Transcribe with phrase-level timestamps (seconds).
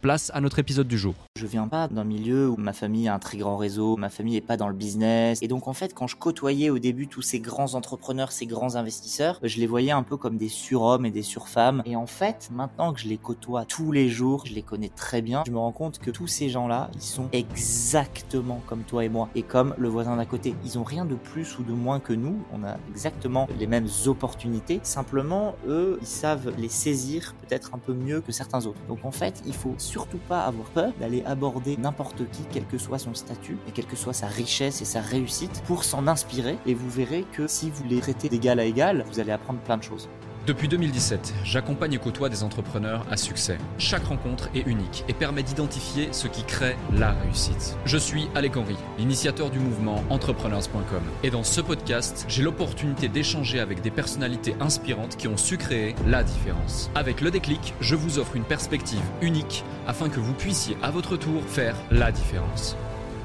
[0.00, 1.14] place à notre épisode du jour.
[1.36, 4.36] Je viens pas d'un milieu où ma famille a un très grand réseau, ma famille
[4.36, 7.22] est pas dans le business et donc en fait quand je côtoyais au début tous
[7.22, 11.10] ces grands entrepreneurs, ces grands investisseurs, je les voyais un peu comme des surhommes et
[11.10, 14.62] des surfemmes et en fait maintenant que je les côtoie tous les jours, je les
[14.62, 18.82] connais très bien, je me rends compte que tous ces gens-là, ils sont exactement comme
[18.82, 20.54] toi et moi et comme le voisin d'à côté.
[20.64, 23.88] Ils ont rien de plus ou de moins que nous, on a exactement les mêmes
[24.06, 28.80] opportunités, simplement eux, ils savent les saisir peut-être un peu mieux que certains autres.
[28.88, 32.78] Donc en fait, il faut surtout pas avoir peur d'aller aborder n'importe qui, quel que
[32.78, 36.58] soit son statut et quelle que soit sa richesse et sa réussite, pour s'en inspirer.
[36.66, 39.78] Et vous verrez que si vous les traitez d'égal à égal, vous allez apprendre plein
[39.78, 40.08] de choses.
[40.46, 43.58] Depuis 2017, j'accompagne et côtoie des entrepreneurs à succès.
[43.76, 47.76] Chaque rencontre est unique et permet d'identifier ce qui crée la réussite.
[47.84, 51.02] Je suis Alec Henry, l'initiateur du mouvement entrepreneurs.com.
[51.22, 55.94] Et dans ce podcast, j'ai l'opportunité d'échanger avec des personnalités inspirantes qui ont su créer
[56.06, 56.90] la différence.
[56.94, 61.18] Avec le déclic, je vous offre une perspective unique afin que vous puissiez à votre
[61.18, 62.76] tour faire la différence.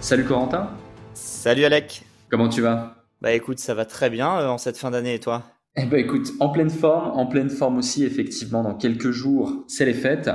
[0.01, 0.69] Salut Corentin.
[1.13, 2.03] Salut Alec.
[2.29, 2.97] Comment tu vas?
[3.21, 5.43] Bah écoute, ça va très bien euh, en cette fin d'année et toi?
[5.77, 8.63] Eh ben écoute, en pleine forme, en pleine forme aussi effectivement.
[8.63, 10.29] Dans quelques jours, c'est les fêtes.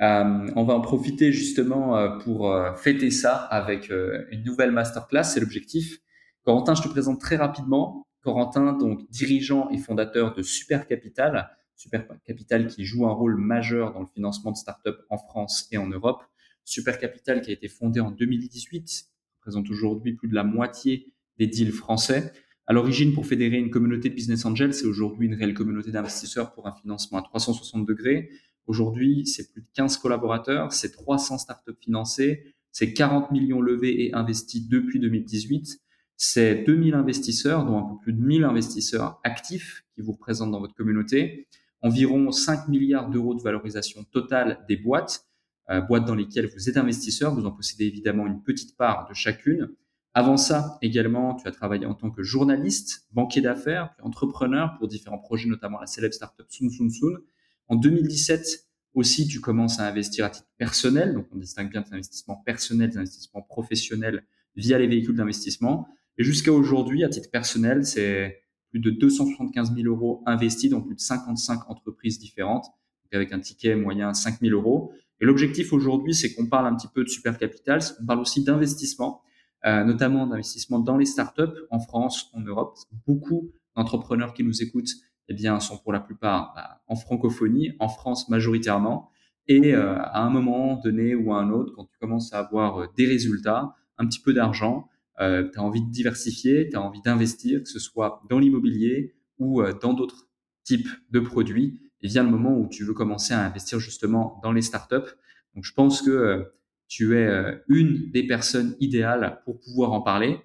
[0.00, 5.24] Euh, on va en profiter justement euh, pour euh, fêter ça avec une nouvelle masterclass.
[5.24, 5.98] C'est l'objectif.
[6.44, 8.06] Corentin, je te présente très rapidement.
[8.22, 11.50] Corentin, donc dirigeant et fondateur de Super Capital.
[11.76, 15.76] Super Capital qui joue un rôle majeur dans le financement de startups en France et
[15.76, 16.22] en Europe.
[16.64, 19.08] Super Capital qui a été fondé en 2018
[19.44, 22.32] représente aujourd'hui plus de la moitié des deals français.
[22.66, 26.54] À l'origine, pour fédérer une communauté de business angels, c'est aujourd'hui une réelle communauté d'investisseurs
[26.54, 28.30] pour un financement à 360 degrés.
[28.66, 34.14] Aujourd'hui, c'est plus de 15 collaborateurs, c'est 300 startups financées, c'est 40 millions levés et
[34.14, 35.78] investis depuis 2018.
[36.16, 40.60] C'est 2000 investisseurs, dont un peu plus de 1000 investisseurs actifs qui vous représentent dans
[40.60, 41.46] votre communauté.
[41.82, 45.26] Environ 5 milliards d'euros de valorisation totale des boîtes,
[45.68, 47.34] euh, boîtes dans lesquelles vous êtes investisseur.
[47.34, 49.68] Vous en possédez évidemment une petite part de chacune.
[50.16, 54.86] Avant ça, également, tu as travaillé en tant que journaliste, banquier d'affaires, puis entrepreneur pour
[54.86, 57.18] différents projets, notamment la célèbre startup Sun Sun Sun.
[57.66, 61.14] En 2017, aussi, tu commences à investir à titre personnel.
[61.14, 64.24] Donc, on distingue bien tes investissements personnels des investissements professionnels
[64.54, 65.88] via les véhicules d'investissement.
[66.16, 70.94] Et jusqu'à aujourd'hui, à titre personnel, c'est plus de 275 000 euros investis dans plus
[70.94, 72.66] de 55 entreprises différentes,
[73.12, 74.92] avec un ticket moyen 5 000 euros.
[75.20, 78.44] Et l'objectif aujourd'hui, c'est qu'on parle un petit peu de super capital, on parle aussi
[78.44, 79.22] d'investissement
[79.64, 82.76] notamment d'investissement dans les startups en France, en Europe.
[83.06, 84.90] Beaucoup d'entrepreneurs qui nous écoutent
[85.28, 89.10] eh bien, sont pour la plupart bah, en francophonie, en France majoritairement.
[89.46, 92.78] Et euh, à un moment donné ou à un autre, quand tu commences à avoir
[92.78, 94.88] euh, des résultats, un petit peu d'argent,
[95.20, 99.14] euh, tu as envie de diversifier, tu as envie d'investir, que ce soit dans l'immobilier
[99.38, 100.28] ou dans d'autres
[100.62, 104.52] types de produits, et vient le moment où tu veux commencer à investir justement dans
[104.52, 105.10] les startups.
[105.54, 106.52] Donc je pense que
[106.94, 110.38] tu es euh, une des personnes idéales pour pouvoir en parler.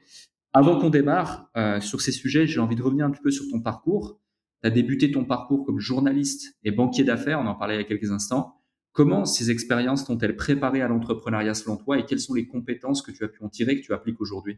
[0.52, 3.46] Avant qu'on démarre euh, sur ces sujets, j'ai envie de revenir un petit peu sur
[3.52, 4.20] ton parcours.
[4.64, 7.82] Tu as débuté ton parcours comme journaliste et banquier d'affaires, on en parlait il y
[7.82, 8.56] a quelques instants.
[8.94, 13.12] Comment ces expériences t'ont-elles préparé à l'entrepreneuriat selon toi et quelles sont les compétences que
[13.12, 14.58] tu as pu en tirer que tu appliques aujourd'hui?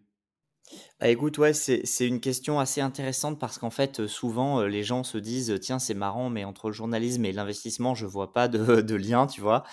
[0.99, 5.17] Bah, écoute, ouais, c'est une question assez intéressante parce qu'en fait, souvent, les gens se
[5.17, 8.95] disent: «Tiens, c'est marrant, mais entre le journalisme et l'investissement, je vois pas de de
[8.95, 9.63] lien», tu vois?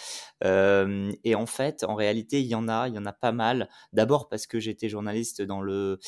[0.44, 3.68] et en fait, en réalité, il y en a, il y en a pas mal.
[3.92, 5.98] D'abord parce que j'étais journaliste dans le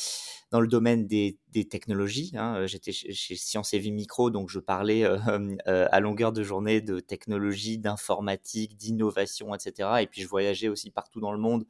[0.50, 4.48] dans le domaine des des technologies, hein, j'étais chez chez Sciences et Vie Micro, donc
[4.50, 5.04] je parlais,
[5.66, 10.90] à longueur de journée de technologie, d'informatique, d'innovation et cetera et puis je voyageais aussi
[10.90, 11.64] partout dans le monde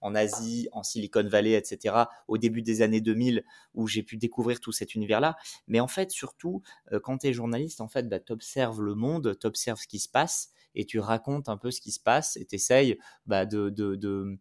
[0.00, 3.44] en Asie, en Silicon Valley, etc., au début des années 2000,
[3.74, 5.36] où j'ai pu découvrir tout cet univers-là.
[5.68, 6.62] Mais en fait, surtout,
[7.02, 9.98] quand tu es journaliste, en fait, bah, tu observes le monde, tu observes ce qui
[9.98, 13.46] se passe, et tu racontes un peu ce qui se passe, et tu essayes bah,
[13.46, 14.38] de, de, de euh,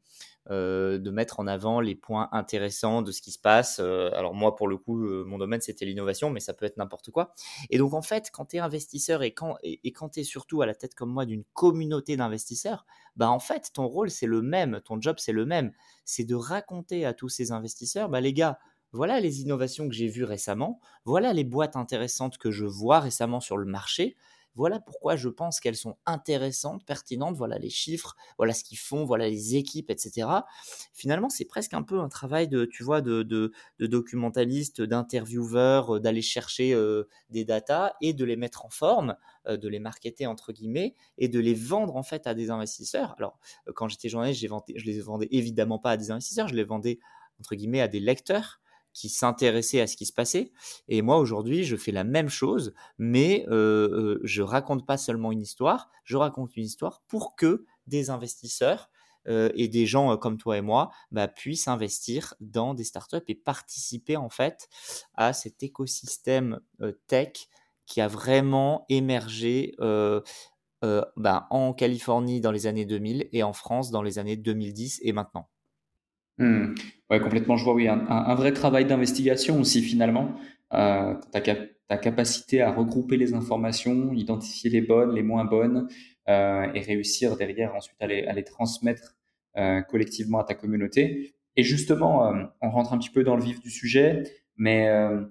[0.48, 3.80] de mettre en avant les points intéressants de ce qui se passe.
[3.80, 6.78] Euh, alors moi, pour le coup, euh, mon domaine, c'était l'innovation, mais ça peut être
[6.78, 7.34] n'importe quoi.
[7.70, 10.62] Et donc, en fait, quand tu es investisseur et quand, et, quand tu es surtout
[10.62, 14.42] à la tête comme moi d'une communauté d'investisseurs, bah en fait, ton rôle, c'est le
[14.42, 15.72] même, ton job, c'est le même.
[16.06, 18.60] C'est de raconter à tous ces investisseurs, bah les gars,
[18.92, 23.40] voilà les innovations que j'ai vues récemment, voilà les boîtes intéressantes que je vois récemment
[23.40, 24.16] sur le marché,
[24.56, 27.36] voilà pourquoi je pense qu'elles sont intéressantes, pertinentes.
[27.38, 30.28] Voilà les chiffres, voilà ce qu'ils font, voilà les équipes, etc.
[30.94, 36.22] Finalement, c'est presque un peu un travail de, tu vois, de, documentaliste, d'intervieweur, euh, d'aller
[36.22, 39.16] chercher euh, des datas et de les mettre en forme,
[39.48, 43.16] euh, de les marketer entre guillemets et de les vendre en fait à des investisseurs.
[43.18, 43.40] Alors,
[43.76, 47.00] quand j'étais journaliste, je les vendais évidemment pas à des investisseurs, je les vendais
[47.40, 48.60] entre guillemets à des lecteurs
[49.00, 50.52] qui s'intéressaient à ce qui se passait.
[50.90, 55.32] Et moi, aujourd'hui, je fais la même chose, mais euh, euh, je raconte pas seulement
[55.32, 58.90] une histoire, je raconte une histoire pour que des investisseurs
[59.30, 63.36] euh, et des gens comme toi et moi bah, puissent investir dans des startups et
[63.36, 64.68] participer en fait
[65.14, 66.60] à cet écosystème
[67.08, 67.48] tech
[67.86, 74.04] qui a vraiment émergé bah, en Californie dans les années 2000 et en France dans
[74.04, 75.48] les années 2010 et maintenant.
[76.40, 76.74] Hmm.
[77.10, 77.58] Ouais, complètement.
[77.58, 80.36] Je vois, oui, un, vrai travail d'investigation aussi finalement.
[80.74, 85.88] Euh, ta, ta, capacité à regrouper les informations, identifier les bonnes, les moins bonnes,
[86.30, 89.18] euh, et réussir derrière ensuite à les, à les transmettre
[89.58, 91.34] euh, collectivement à ta communauté.
[91.56, 94.24] Et justement, euh, on rentre un petit peu dans le vif du sujet,
[94.56, 95.26] mais euh,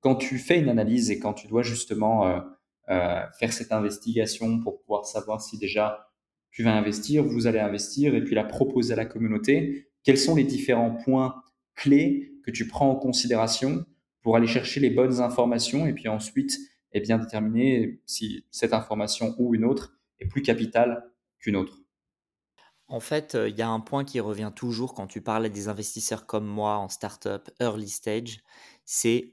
[0.00, 2.42] quand tu fais une analyse et quand tu dois justement
[2.90, 6.10] euh, faire cette investigation pour pouvoir savoir si déjà
[6.50, 10.34] tu vas investir, vous allez investir, et puis la proposer à la communauté, quels sont
[10.34, 11.42] les différents points
[11.74, 13.84] clés que tu prends en considération
[14.22, 16.58] pour aller chercher les bonnes informations et puis ensuite
[16.92, 21.04] eh bien déterminer si cette information ou une autre est plus capitale
[21.38, 21.78] qu'une autre?
[22.88, 25.48] En fait, euh, il y a un point qui revient toujours quand tu parles à
[25.48, 28.40] des investisseurs comme moi en startup, early stage,
[28.92, 29.30] c'est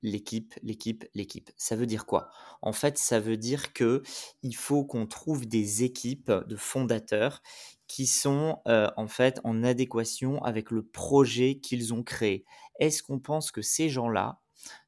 [0.00, 1.50] l'équipe, l'équipe, l'équipe.
[1.58, 2.30] Ça veut dire quoi?
[2.62, 4.02] En fait, ça veut dire que
[4.42, 7.42] il faut qu'on trouve des équipes de fondateurs
[7.86, 12.46] qui sont en fait en adéquation avec le projet qu'ils ont créé.
[12.80, 14.40] Est-ce qu'on pense que ces gens-là,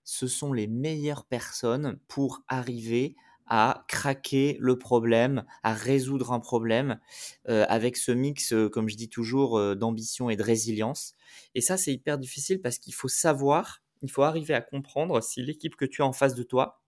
[0.03, 3.17] ce sont les meilleures personnes pour arriver
[3.53, 7.01] à craquer le problème, à résoudre un problème
[7.45, 11.17] avec ce mix, comme je dis toujours, d'ambition et de résilience?
[11.55, 15.43] Et ça, c'est hyper difficile parce qu'il faut savoir, il faut arriver à comprendre si
[15.43, 16.81] l'équipe que tu as en face de toi,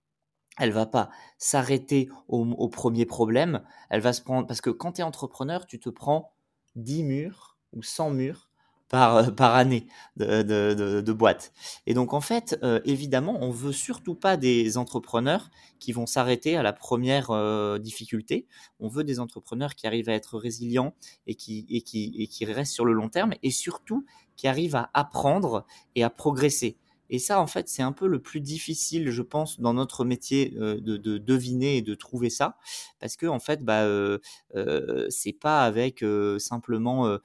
[0.58, 5.00] elle va pas s'arrêter au, premier problème, elle va se prendre parce que quand tu
[5.00, 6.34] es entrepreneur, tu te prends
[6.76, 8.48] 10 murs ou 100 murs
[8.88, 9.86] par, euh, par année
[10.16, 11.52] de, de, boîte.
[11.86, 16.56] Et donc en fait, euh, évidemment, on veut surtout pas des entrepreneurs qui vont s'arrêter
[16.56, 18.46] à la première euh, difficulté.
[18.78, 20.94] On veut des entrepreneurs qui arrivent à être résilients
[21.26, 24.04] et qui, et qui, et qui restent sur le long terme et surtout
[24.36, 25.64] qui arrivent à apprendre
[25.94, 26.76] et à progresser.
[27.12, 30.54] Et ça, en fait, c'est un peu le plus difficile, je pense, dans notre métier
[30.56, 32.56] euh, de, deviner et de trouver ça,
[33.00, 34.18] parce que en fait, bah, euh,
[34.56, 36.02] euh, c'est pas avec
[36.38, 37.18] simplement,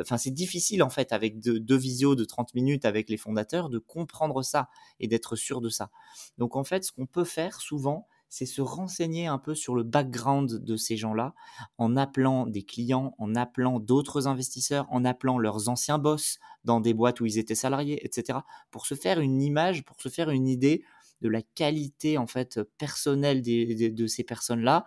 [0.00, 3.68] enfin, c'est difficile en fait avec deux, deux visios de 30 minutes avec les fondateurs
[3.68, 5.90] de comprendre ça et d'être sûr de ça.
[6.38, 9.82] Donc en fait, ce qu'on peut faire souvent, c'est se renseigner un peu sur le
[9.82, 11.34] background de ces gens-là
[11.78, 16.94] en appelant des clients, en appelant d'autres investisseurs, en appelant leurs anciens boss dans des
[16.94, 18.40] boîtes où ils étaient salariés, etc.
[18.70, 20.84] pour se faire une image, pour se faire une idée
[21.20, 24.84] de la qualité en fait personnelle de ces personnes-là,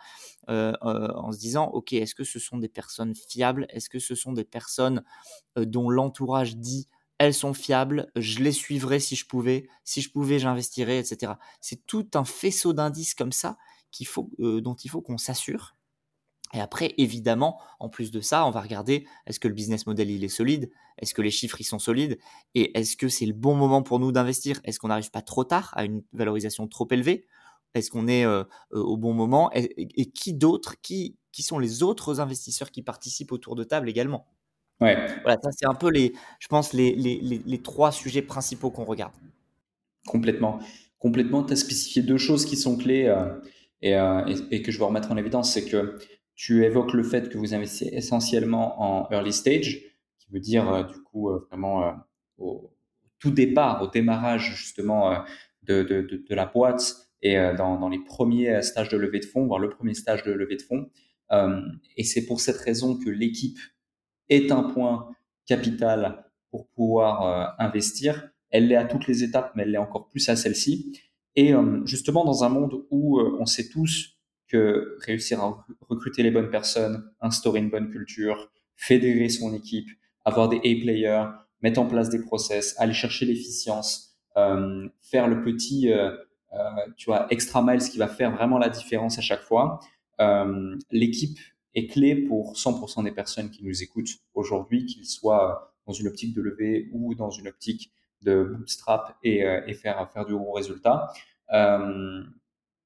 [0.50, 4.00] euh, euh, en se disant ok est-ce que ce sont des personnes fiables, est-ce que
[4.00, 5.04] ce sont des personnes
[5.58, 6.88] euh, dont l'entourage dit
[7.20, 11.34] elles sont fiables, je les suivrai si je pouvais, si je pouvais, j'investirais, etc.
[11.62, 13.58] C'est tout un faisceau d'indices comme ça
[13.92, 15.76] qu'il faut, euh, dont il faut qu'on s'assure.
[16.54, 20.10] Et après, évidemment, en plus de ça, on va regarder est-ce que le business model
[20.10, 22.18] il est solide, est-ce que les chiffres ils sont solides,
[22.56, 25.44] et est-ce que c'est le bon moment pour nous d'investir, est-ce qu'on n'arrive pas trop
[25.44, 27.28] tard à une valorisation trop élevée,
[27.74, 28.44] est-ce qu'on est, euh,
[28.74, 33.34] euh, au bon moment, et, qui d'autres, qui, qui sont les autres investisseurs qui participent
[33.34, 34.28] autour de table également?
[34.80, 35.08] Ouais.
[35.24, 38.86] Voilà, ça c'est un peu les, je pense, les, les, les, trois sujets principaux qu'on
[38.86, 39.14] regarde.
[40.06, 40.60] Complètement.
[41.00, 43.26] Complètement, tu as spécifié deux choses qui sont clés euh,
[43.86, 45.98] euh, et, et, que je veux remettre en évidence, c'est que
[46.36, 49.82] tu évoques le fait que vous investissez essentiellement en early stage,
[50.20, 51.96] qui veut dire euh, du coup vraiment
[52.38, 52.72] au
[53.20, 55.24] tout départ, au démarrage justement
[55.64, 59.26] de, de, de, de la boîte et dans, dans, les premiers stages de levée de
[59.26, 60.92] fonds, voire le premier stage de levée de fonds.
[61.96, 63.58] et c'est pour cette raison que l'équipe
[64.30, 65.10] est un point
[65.46, 68.30] capital pour pouvoir investir.
[68.50, 71.00] Elle l'est à toutes les étapes, mais elle l'est encore plus à celle-ci.
[71.36, 71.54] Et
[71.86, 74.18] justement, dans un monde où on sait tous
[74.48, 79.90] que réussir à recruter les bonnes personnes, instaurer une bonne culture, fédérer son équipe,
[80.26, 81.26] avoir des A-players,
[81.62, 86.12] mettre en place des process, aller chercher l'efficience, euh, faire le petit, euh,
[86.54, 86.58] euh,
[86.96, 89.80] tu vois, extra miles qui va faire vraiment la différence à chaque fois.
[90.20, 91.40] Euh, l'équipe
[91.78, 96.34] est clé pour 100% des personnes qui nous écoutent aujourd'hui, qu'ils soient dans une optique
[96.34, 97.92] de lever ou dans une optique
[98.24, 101.14] de bootstrap et, et faire, faire du bon résultat.
[101.54, 102.24] Euh,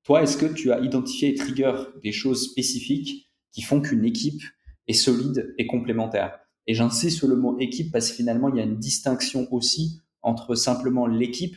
[0.04, 4.42] toi, est-ce que tu as identifié et trigger des choses spécifiques qui font qu'une équipe
[4.88, 6.40] est solide et complémentaire?
[6.68, 10.00] Et j'insiste sur le mot équipe parce que finalement, il y a une distinction aussi
[10.22, 11.56] entre simplement l'équipe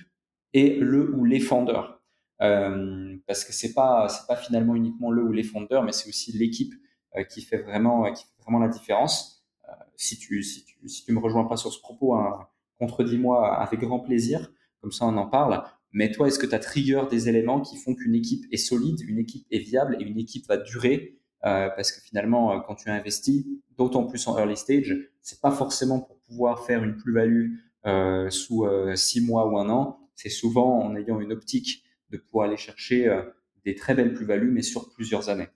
[0.53, 2.03] et le ou les fondeurs.
[2.41, 6.33] Euh, parce que c'est pas pas finalement uniquement le ou les fondeurs, mais c'est aussi
[6.33, 6.84] l'équipe euh,
[7.23, 9.45] qui fait vraiment qui fait vraiment la différence.
[9.69, 13.57] Euh, si tu si tu si tu me rejoins pas sur ce propos, hein, contredis-moi
[13.57, 14.51] avec grand plaisir.
[14.81, 15.63] Comme ça, on en parle.
[15.93, 19.01] Mais toi, est-ce que tu as trigger des éléments qui font qu'une équipe est solide,
[19.01, 21.19] une équipe est viable et une équipe va durer?
[21.47, 23.47] Euh, Parce que finalement, euh, quand tu investis,
[23.79, 27.55] d'autant plus en early stage, c'est pas forcément pour pouvoir faire une plus-value
[27.87, 30.01] euh, sous euh, six mois ou un an.
[30.17, 33.23] C'est souvent en ayant une optique de pouvoir aller chercher euh,
[33.65, 35.49] des très belles plus-values, mais sur plusieurs années.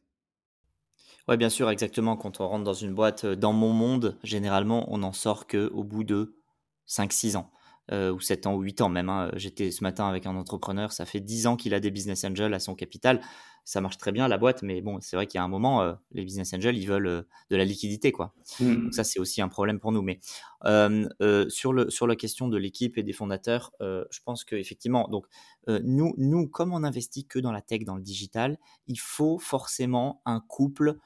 [1.29, 2.17] Oui, bien sûr, exactement.
[2.17, 6.05] Quand on rentre dans une boîte, dans mon monde, généralement, on n'en sort qu'au bout
[6.05, 6.35] de
[6.89, 7.51] 5-6 ans.
[7.91, 9.09] Euh, ou 7 ans ou 8 ans même.
[9.09, 9.31] Hein.
[9.35, 12.53] J'étais ce matin avec un entrepreneur, ça fait 10 ans qu'il a des business angels
[12.53, 13.23] à son capital.
[13.65, 15.81] Ça marche très bien la boîte, mais bon, c'est vrai qu'il y a un moment,
[15.81, 18.35] euh, les business angels, ils veulent euh, de la liquidité, quoi.
[18.61, 18.75] Mmh.
[18.75, 20.03] Donc ça, c'est aussi un problème pour nous.
[20.03, 20.21] Mais
[21.49, 25.27] sur, le, sur la question de l'équipe et des fondateurs, je pense qu'effectivement, donc
[25.67, 30.23] nous, nous, comme on investit que dans la tech, dans le digital, il faut forcément
[30.25, 30.99] un couple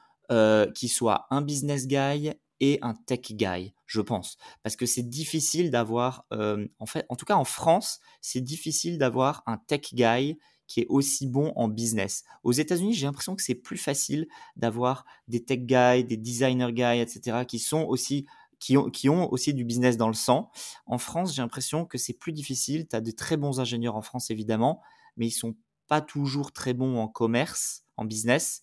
[0.74, 4.38] qui soit un business guy et un tech guy, je pense.
[4.62, 8.98] Parce que c'est difficile d'avoir, euh, en fait, en tout cas en France, c'est difficile
[8.98, 10.38] d'avoir un tech guy
[10.68, 12.22] qui est aussi bon en business.
[12.44, 17.00] Aux États-Unis, j'ai l'impression que c'est plus facile d'avoir des tech guys, des designer guys,
[17.00, 18.26] etc., qui sont aussi
[18.60, 20.52] qui ont, qui ont aussi du business dans le sang.
[20.86, 22.86] En France, j'ai l'impression que c'est plus difficile.
[22.86, 24.80] Tu as de très bons ingénieurs en France, évidemment,
[25.16, 25.56] mais ils sont
[25.88, 28.62] pas toujours très bons en commerce, en business.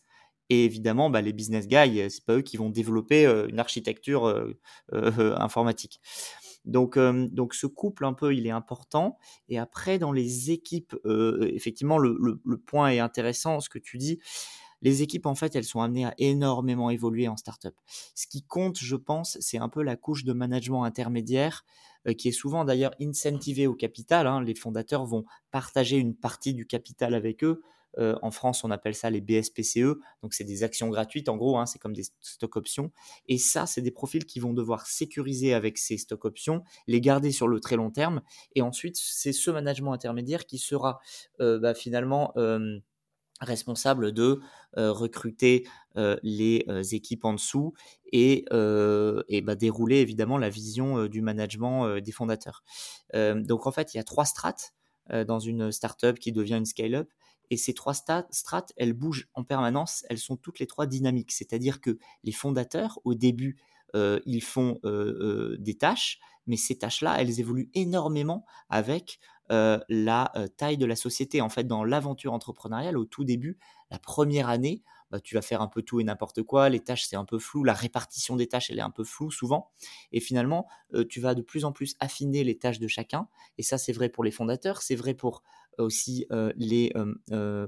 [0.50, 3.60] Et évidemment, bah, les business guys, euh, c'est pas eux qui vont développer euh, une
[3.60, 4.56] architecture euh,
[5.38, 6.02] informatique.
[6.66, 9.18] Donc, donc ce couple un peu, il est important.
[9.48, 10.96] Et après, dans les équipes,
[11.42, 14.20] effectivement, le, le, point est intéressant, ce que tu dis.
[14.82, 17.74] Les équipes, en fait, elles sont amenées à énormément évoluer en startup.
[18.14, 21.66] Ce qui compte, je pense, c'est un peu la couche de management intermédiaire
[22.18, 24.28] qui est souvent d'ailleurs incentivée au capital.
[24.28, 24.44] Hein.
[24.44, 27.62] Les fondateurs vont partager une partie du capital avec eux
[27.98, 29.98] euh, en France, on appelle ça les BSPCE.
[30.22, 31.30] Donc, c'est des actions gratuites.
[31.30, 32.92] En gros, hein, c'est comme des stock options.
[33.28, 37.32] Et ça, c'est des profils qui vont devoir sécuriser avec ces stock options, les garder
[37.32, 38.22] sur le très long terme.
[38.56, 41.00] Et ensuite, c'est ce management intermédiaire qui sera
[41.40, 42.80] euh, bah, finalement euh,
[43.42, 44.42] responsable de
[44.76, 45.66] recruter
[45.96, 47.74] les équipes en dessous
[48.12, 52.64] et, bah, dérouler évidemment la vision du management des fondateurs.
[53.14, 54.74] donc en fait, il y a trois strates
[55.10, 57.10] dans une startup qui devient une scale-up.
[57.50, 61.32] Et ces trois strates, elles bougent en permanence, elles sont toutes les trois dynamiques.
[61.32, 63.58] C'est-à-dire que les fondateurs, au début,
[63.96, 69.20] euh, ils font euh, euh, des tâches, mais ces tâches-là, elles évoluent énormément avec
[69.52, 71.42] la taille de la société.
[71.42, 73.58] En fait, dans l'aventure entrepreneuriale, au tout début,
[73.90, 77.06] la première année, bah, tu vas faire un peu tout et n'importe quoi, les tâches
[77.08, 79.72] c'est un peu flou, la répartition des tâches elle est un peu floue souvent,
[80.12, 80.68] et finalement
[81.10, 83.28] tu vas de plus en plus affiner les tâches de chacun,
[83.58, 85.42] et ça c'est vrai pour les fondateurs, c'est vrai pour
[85.78, 86.92] aussi les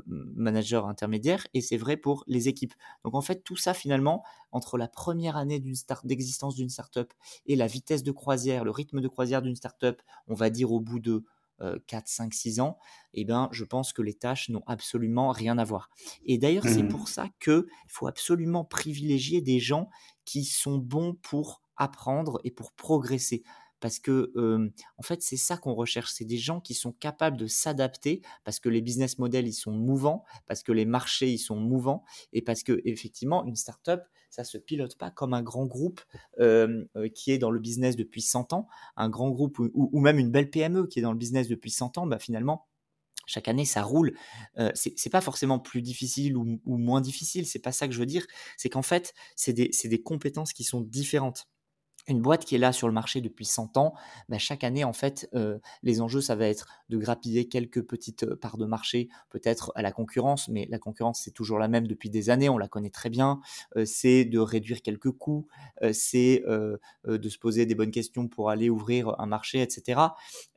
[0.05, 2.73] managers intermédiaires et c'est vrai pour les équipes.
[3.03, 7.13] Donc en fait, tout ça finalement, entre la première année d'une start, d'existence d'une startup
[7.45, 10.79] et la vitesse de croisière, le rythme de croisière d'une startup, on va dire au
[10.79, 11.23] bout de
[11.87, 12.77] 4, 5, 6 ans,
[13.13, 15.89] eh ben, je pense que les tâches n'ont absolument rien à voir.
[16.25, 16.87] Et d'ailleurs, c'est mmh.
[16.87, 19.89] pour ça qu'il faut absolument privilégier des gens
[20.25, 23.43] qui sont bons pour apprendre et pour progresser
[23.81, 24.31] parce que
[24.97, 28.59] en fait c'est ça qu'on recherche, c'est des gens qui sont capables de s'adapter parce
[28.59, 32.41] que les business models ils sont mouvants, parce que les marchés ils sont mouvants et
[32.41, 36.01] parce que effectivement une startup ça se pilote pas comme un grand groupe
[37.13, 40.49] qui est dans le business depuis 100 ans, un grand groupe ou, même une belle
[40.49, 42.67] PME qui est dans le business depuis 100 ans, bah finalement
[43.25, 44.17] chaque année ça roule.
[44.57, 48.05] Euh, c'est pas forcément plus difficile ou, moins difficile, c'est pas ça que je veux
[48.05, 48.25] dire.
[48.57, 51.47] C'est qu'en fait, c'est des, des, compétences qui sont différentes.
[52.07, 53.93] Une boîte qui est là sur le marché depuis 100 ans,
[54.29, 58.23] bah, chaque année, en fait, euh, les enjeux, ça va être de grappiller quelques petites
[58.23, 61.87] euh, parts de marché, peut-être à la concurrence, mais la concurrence, c'est toujours la même
[61.87, 63.41] depuis des années, on la connaît très bien.
[63.75, 65.47] Euh, c'est de réduire quelques coûts,
[65.91, 66.43] c'est
[67.05, 69.99] de se poser des bonnes questions pour aller ouvrir un marché, etc.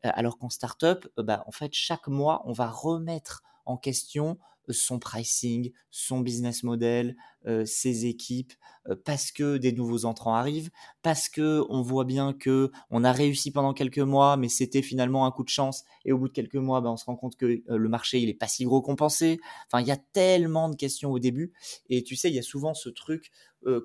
[0.03, 5.73] alors qu'en startup, bah, en fait, chaque mois, on va remettre en question son pricing,
[5.91, 7.17] son business model,
[7.47, 8.53] euh, ses équipes,
[8.89, 10.71] euh, parce que des nouveaux entrants arrivent,
[11.03, 15.27] parce que on voit bien que on a réussi pendant quelques mois, mais c'était finalement
[15.27, 17.37] un coup de chance, et au bout de quelques mois, ben, on se rend compte
[17.37, 19.39] que euh, le marché il est pas si gros pensait.
[19.67, 21.53] Enfin, il y a tellement de questions au début,
[21.91, 23.31] et tu sais, il y a souvent ce truc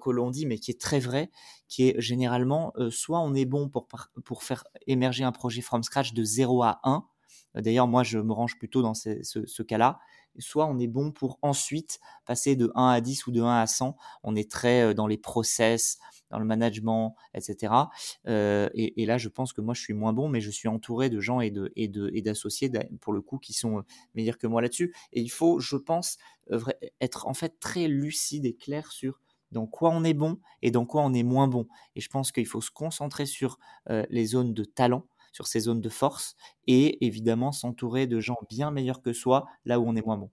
[0.01, 1.31] que l'on dit, mais qui est très vrai,
[1.69, 3.87] qui est généralement soit on est bon pour
[4.25, 7.05] pour faire émerger un projet from scratch de 0 à 1.
[7.55, 9.99] D'ailleurs, moi, je me range plutôt dans ce cas-là
[10.39, 13.67] soit on est bon pour ensuite passer de 1 à 10 ou de 1 à
[13.67, 13.95] 100.
[14.23, 15.99] On est très euh, dans les process,
[16.31, 17.73] dans le management, etc.
[18.27, 21.09] Euh, et, là, je pense que moi, je suis moins bon, mais je suis entouré
[21.09, 21.51] de gens et
[22.21, 23.81] d'associés pour le coup qui sont euh,
[24.15, 24.93] meilleurs que moi là-dessus.
[25.13, 26.17] Et il faut, je pense,
[27.01, 30.85] être en fait très lucide et clair sur dans quoi on est bon et dans
[30.85, 31.67] quoi on est moins bon.
[31.95, 35.81] Et je pense qu'il faut se concentrer sur les zones de talent sur ses zones
[35.81, 36.35] de force
[36.67, 40.31] et évidemment s'entourer de gens bien meilleurs que soi là où on est moins bon.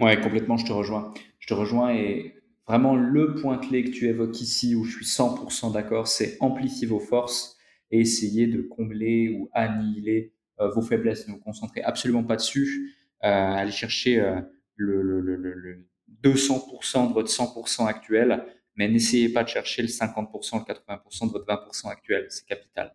[0.00, 1.12] Ouais, complètement, je te rejoins.
[1.38, 2.34] Je te rejoins et
[2.66, 6.86] vraiment le point clé que tu évoques ici où je suis 100% d'accord, c'est amplifier
[6.86, 7.58] vos forces
[7.90, 11.28] et essayer de combler ou annihiler euh, vos faiblesses.
[11.28, 12.94] Ne vous concentrez absolument pas dessus.
[13.24, 14.40] Euh, allez chercher euh,
[14.76, 15.86] le, le, le, le
[16.22, 18.44] 200% de votre 100% actuel,
[18.76, 22.26] mais n'essayez pas de chercher le 50%, le 80% de votre 20% actuel.
[22.30, 22.94] C'est capital.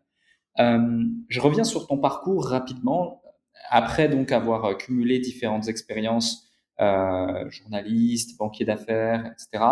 [0.59, 3.21] Euh, je reviens sur ton parcours rapidement.
[3.69, 6.47] Après donc avoir euh, cumulé différentes expériences,
[6.79, 9.65] euh, journaliste, banquier d'affaires, etc.,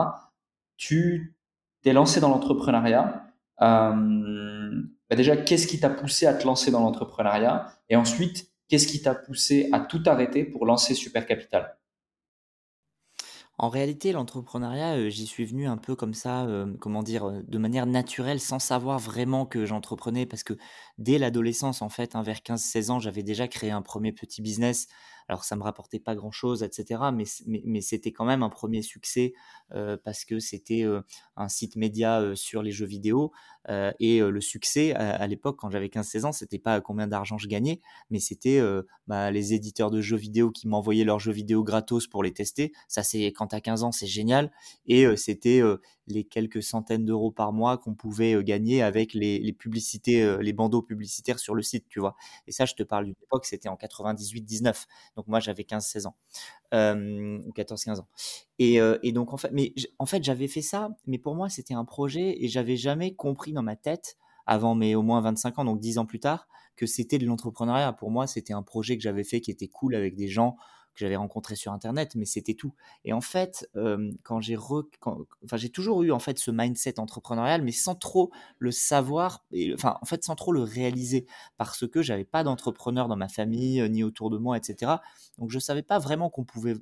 [0.78, 1.36] tu
[1.82, 3.28] t'es lancé dans l'entrepreneuriat.
[3.60, 7.68] Bah déjà, qu'est-ce qui t'a poussé à te lancer dans l'entrepreneuriat?
[7.90, 11.78] Et ensuite, qu'est-ce qui t'a poussé à tout arrêter pour lancer Super Capital
[13.60, 17.41] en réalité, l'entrepreneuriat, euh, j'y suis venu un peu comme ça, euh, comment dire, euh,
[17.48, 20.55] de manière naturelle, sans savoir vraiment que j'entreprenais, parce que
[20.98, 24.88] dès l'adolescence, en fait, hein, vers 15-16 ans, j'avais déjà créé un premier petit business
[25.27, 27.01] alors ça me rapportait pas grand-chose, etc.
[27.13, 29.34] Mais, mais, c'était quand même un premier succès
[29.74, 31.01] euh, parce que c'était euh,
[31.36, 33.31] un site média euh, sur les jeux vidéo.
[34.00, 37.79] et le succès à, l'époque, quand j'avais 15-16 ans, c'était pas combien d'argent je gagnais,
[38.09, 38.62] mais c'était
[39.07, 42.74] bah, les éditeurs de jeux vidéo qui m'envoyaient leurs jeux vidéo gratos pour les tester.
[42.90, 44.51] Ça, c'est quand tu as 15 ans, c'est génial.
[44.86, 45.62] Et c'était
[46.07, 50.81] les quelques centaines d'euros par mois qu'on pouvait gagner avec les, les publicités, les bandeaux
[50.81, 52.18] publicitaires sur le site, tu vois.
[52.48, 54.88] Et ça, je te parle d'une époque, c'était en 98-19.
[55.16, 56.16] Donc moi, j'avais 15-16 ans,
[56.74, 58.08] euh, 14-15 ans.
[58.60, 59.52] Et, euh, et, donc en fait,
[60.00, 63.54] en fait, j'avais fait ça, mais pour moi, c'était un projet et j'avais jamais compris
[63.54, 66.86] dans ma tête avant mes au moins 25 ans, donc 10 ans plus tard, que
[66.86, 67.94] c'était de l'entrepreneuriat.
[67.94, 70.58] Pour moi, c'était un projet que j'avais fait qui était cool avec des gens
[70.94, 72.74] que j'avais rencontré sur internet, mais c'était tout.
[73.06, 73.70] Et en fait,
[74.24, 78.72] quand j'ai enfin j'ai toujours eu en fait ce mindset entrepreneurial, mais sans trop le
[78.72, 81.25] savoir, enfin en fait sans trop le réaliser,
[81.58, 84.94] parce que j'avais pas d'entrepreneur dans ma famille ni autour de moi, etc.
[85.38, 86.75] Donc je savais pas vraiment qu'on pouvait,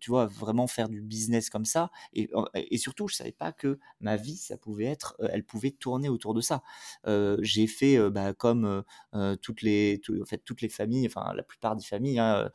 [0.00, 3.78] tu vois, vraiment faire du business comme ça, et, et, surtout je savais pas que
[4.00, 6.62] ma vie ça pouvait être, elle pouvait tourner autour de ça.
[7.40, 8.82] j'ai fait bah, comme
[9.40, 12.50] toutes les, en fait toutes les familles, enfin la plupart des familles hein,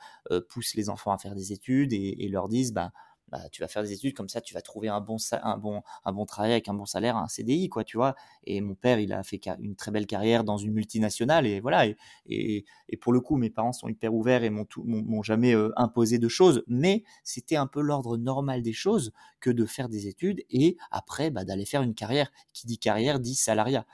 [0.50, 2.92] poussent les enfants enfants à faire des études et, leur disent bah,
[3.30, 5.82] bah, tu vas faire des études comme ça, tu vas trouver un bon, un bon,
[6.06, 8.16] un bon travail avec un bon salaire, un CDI, quoi, tu vois.
[8.46, 11.88] Et mon père, il a fait une très belle carrière dans une multinationale, et voilà.
[11.88, 16.20] Et, et, pour le coup, mes parents sont hyper ouverts et m'ont jamais euh, imposé
[16.20, 20.44] de choses, mais c'était un peu l'ordre normal des choses que de faire des études
[20.50, 22.32] et après, bah, d'aller faire une carrière.
[22.54, 23.86] Qui dit carrière dit salariat.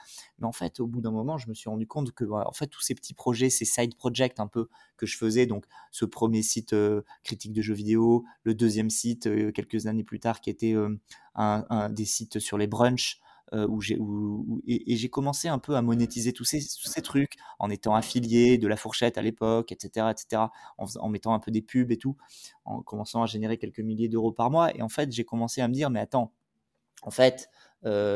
[0.44, 2.68] Mais en fait, au bout d'un moment, je me suis rendu compte que, en fait,
[2.68, 6.44] tous ces petits projets, ces side projects un peu que je faisais, donc ce premier
[6.44, 10.50] site euh, critique de jeux vidéo, le deuxième site euh, quelques années plus tard qui
[10.50, 11.00] était euh,
[11.36, 13.22] un, des sites sur les brunchs,
[13.80, 13.98] j'ai
[14.68, 18.76] et, j'ai commencé un peu à monétiser tous ces, trucs en étant affilié de la
[18.76, 20.44] fourchette à l'époque, etc., etc.,
[20.78, 22.18] en, mettant un peu des pubs et tout,
[22.66, 24.76] en commençant à générer quelques milliers d'euros par mois.
[24.76, 26.34] Et en fait, j'ai commencé à me dire, mais attends,
[27.04, 27.50] en fait,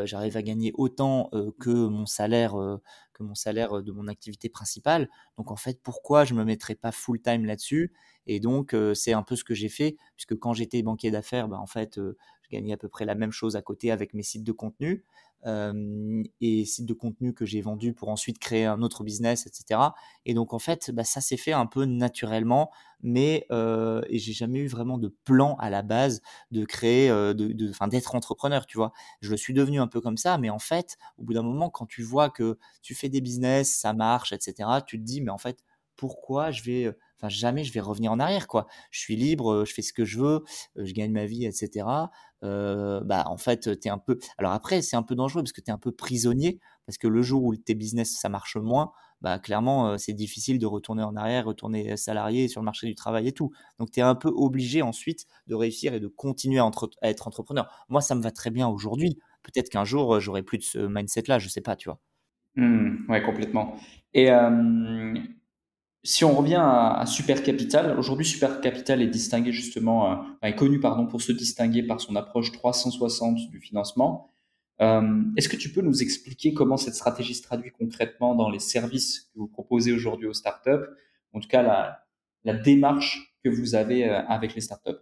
[0.06, 2.82] j'arrive à gagner autant euh, que mon salaire euh,
[3.14, 5.10] que mon salaire de mon activité principale.
[5.38, 7.94] Donc en fait, pourquoi je me mettrais pas full time là-dessus?
[8.28, 11.58] Et donc, c'est un peu ce que j'ai fait, puisque quand j'étais banquier d'affaires, bah,
[11.60, 14.44] en fait, je gagnais à peu près la même chose à côté avec mes sites
[14.44, 15.04] de contenu
[15.45, 19.95] et sites de contenu que j'ai vendus pour ensuite créer un autre business, etc.
[20.26, 22.71] Et donc en fait, bah, ça s'est fait un peu naturellement,
[23.02, 26.21] mais et j'ai jamais eu vraiment de plan à la base
[26.52, 28.91] de créer, de, de, d'être entrepreneur, tu vois.
[29.21, 31.69] Je le suis devenu un peu comme ça, mais en fait, au bout d'un moment,
[31.69, 34.82] quand tu vois que tu fais des business, ça marche, etc.
[34.86, 35.63] Tu te dis, mais en fait,
[35.95, 38.67] pourquoi je vais enfin jamais je vais revenir en arrière quoi.
[38.91, 40.43] Je suis libre, je fais ce que je veux,
[40.76, 42.12] je gagne ma vie, etc.
[42.41, 44.19] bah en fait tu es un peu.
[44.38, 47.08] Alors après c'est un peu dangereux parce que tu es un peu prisonnier parce que
[47.08, 51.15] le jour où tes business ça marche moins, bah clairement c'est difficile de retourner en
[51.15, 53.52] arrière, retourner salarié sur le marché du travail et tout.
[53.80, 56.69] Donc tu es un peu obligé ensuite de réussir et de continuer à,
[57.04, 57.86] être entrepreneur.
[57.89, 59.17] Moi ça me va très bien aujourd'hui.
[59.43, 62.00] Peut-être qu'un jour j'aurai plus de ce mindset là, je sais pas, tu vois.
[62.58, 63.76] Mmh, ouais, complètement.
[64.13, 64.30] Et
[66.04, 70.80] si on revient à, Super Capital, aujourd'hui Super Capital est distingué justement, euh, est connu
[70.80, 74.30] pardon pour se distinguer par son approche 360 du financement.
[74.80, 78.60] Euh, est-ce que tu peux nous expliquer comment cette stratégie se traduit concrètement dans les
[78.60, 80.86] services que vous proposez aujourd'hui aux startups,
[81.34, 82.04] en tout cas la,
[82.44, 85.02] la démarche que vous avez euh, avec les startups?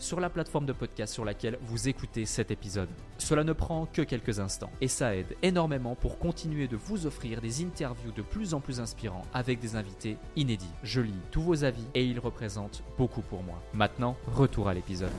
[0.00, 2.88] sur la plateforme de podcast sur laquelle vous écoutez cet épisode.
[3.18, 7.40] Cela ne prend que quelques instants et ça aide énormément pour continuer de vous offrir
[7.40, 10.72] des interviews de plus en plus inspirants avec des invités inédits.
[10.82, 13.62] Je lis tous vos avis et ils représentent beaucoup pour moi.
[13.74, 15.12] Maintenant, retour à l'épisode.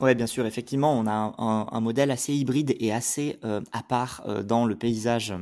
[0.00, 4.22] Oui, bien sûr, effectivement, on a un, modèle assez hybride et assez euh, à part
[4.26, 5.34] euh, dans le paysage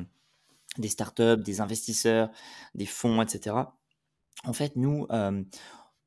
[0.78, 2.30] des startups, des investisseurs,
[2.74, 3.56] des fonds, etc.
[4.44, 5.42] En fait, nous, euh,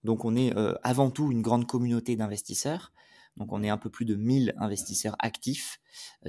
[0.03, 2.91] donc on est avant tout une grande communauté d'investisseurs.
[3.37, 5.79] Donc on est un peu plus de 1000 investisseurs actifs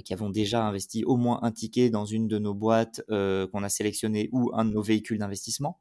[0.04, 3.68] qui avons déjà investi au moins un ticket dans une de nos boîtes qu'on a
[3.68, 5.80] sélectionnées ou un de nos véhicules d'investissement.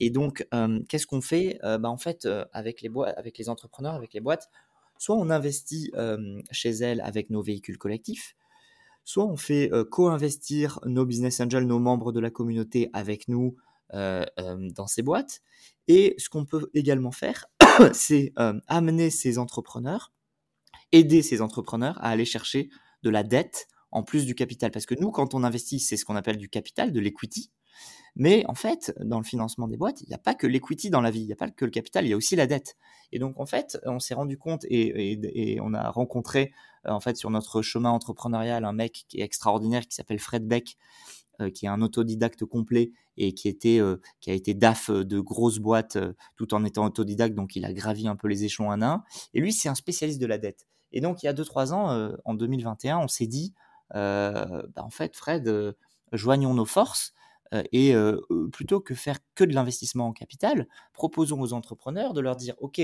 [0.00, 0.46] Et donc
[0.88, 1.58] qu'est-ce qu'on fait?
[1.62, 4.48] Bah, En fait, avec, les avec les entrepreneurs, avec les boîtes,
[4.96, 5.92] soit on investit
[6.50, 8.34] chez elles avec nos véhicules collectifs,
[9.04, 13.56] soit on fait co-investir nos business angels, nos membres de la communauté avec nous
[13.92, 15.42] dans ces boîtes.
[15.88, 17.46] Et ce qu'on peut également faire,
[17.92, 20.12] c'est euh, amener ces entrepreneurs,
[20.92, 22.70] aider ces entrepreneurs à aller chercher
[23.02, 24.70] de la dette en plus du capital.
[24.70, 27.50] Parce que nous, quand on investit, c'est ce qu'on appelle du capital, de l'equity.
[28.16, 31.00] Mais en fait, dans le financement des boîtes, il n'y a pas que l'equity dans
[31.00, 32.76] la vie, il n'y a pas que le capital, il y a aussi la dette.
[33.10, 36.52] Et donc, en fait, on s'est rendu compte et, on a rencontré,
[36.86, 40.46] euh, en fait, sur notre chemin entrepreneurial, un mec qui est extraordinaire, qui s'appelle Fred
[40.46, 40.76] Beck,
[41.54, 45.98] qui est un autodidacte complet et qui, euh, a été DAF de grosses boîtes
[46.36, 49.04] tout en étant autodidacte, donc il a gravi un peu les échelons un à un.
[49.34, 50.66] Et lui, c'est un spécialiste de la dette.
[50.92, 53.52] Et donc, il y a 2-3 ans, en 2021, on s'est dit,
[53.92, 55.74] bah, en fait, Fred,
[56.12, 57.12] joignons nos forces
[57.72, 57.94] et
[58.52, 62.80] plutôt que faire que de l'investissement en capital, proposons aux entrepreneurs de leur dire, OK,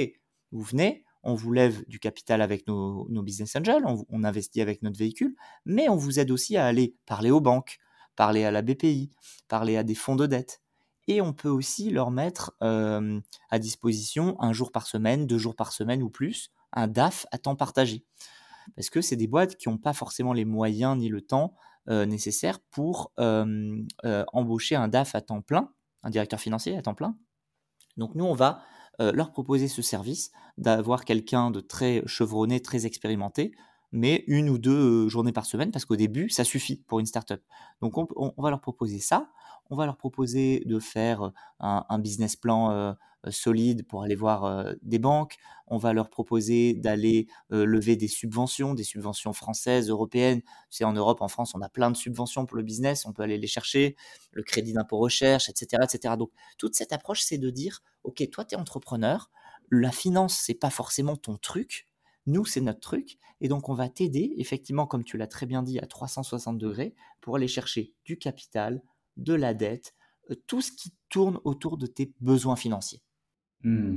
[0.53, 4.99] vous venez, on vous lève du capital avec nos, business angels, on, investit avec notre
[4.99, 7.79] véhicule, mais on vous aide aussi à aller parler aux banques,
[8.17, 9.13] parler à la BPI,
[9.49, 10.61] parler à des fonds de dette.
[11.09, 15.73] Et on peut aussi leur mettre à disposition un jour par semaine, deux jours par
[15.73, 18.05] semaine ou plus, un DAF à temps partagé.
[18.77, 21.55] Parce que c'est des boîtes qui n'ont pas forcément les moyens ni le temps
[21.89, 25.73] nécessaires pour embaucher un DAF à temps plein,
[26.05, 27.17] un directeur financier à temps plein.
[27.97, 28.63] Donc nous, on va
[29.01, 33.53] leur proposer ce service d'avoir quelqu'un de très chevronné, très expérimenté,
[33.93, 37.43] mais une ou deux journées par semaine, parce qu'au début, ça suffit pour une startup.
[37.81, 39.31] Donc, on, va leur proposer ça.
[39.71, 42.97] On va leur proposer de faire un, business plan
[43.29, 45.37] solide pour aller voir des banques.
[45.67, 50.43] On va leur proposer d'aller lever des subventions, des subventions françaises, européennes.
[50.71, 53.07] C'est en Europe, en France, on a plein de subventions pour le business.
[53.07, 53.97] On peut aller les chercher,
[54.33, 56.15] le crédit d'impôt recherche, etc., etc.
[56.17, 59.31] Donc, toute cette approche, c'est de dire, OK, toi, tu es entrepreneur.
[59.71, 61.90] La finance, c'est pas forcément ton truc
[62.31, 63.19] nous, c'est notre truc.
[63.41, 66.95] Et donc, on va t'aider, effectivement, comme tu l'as très bien dit, à 360 degrés
[67.21, 68.83] pour aller chercher du capital,
[69.17, 69.95] de la dette,
[70.31, 73.03] euh, tout ce qui tourne autour de tes besoins financiers.
[73.63, 73.97] Mmh.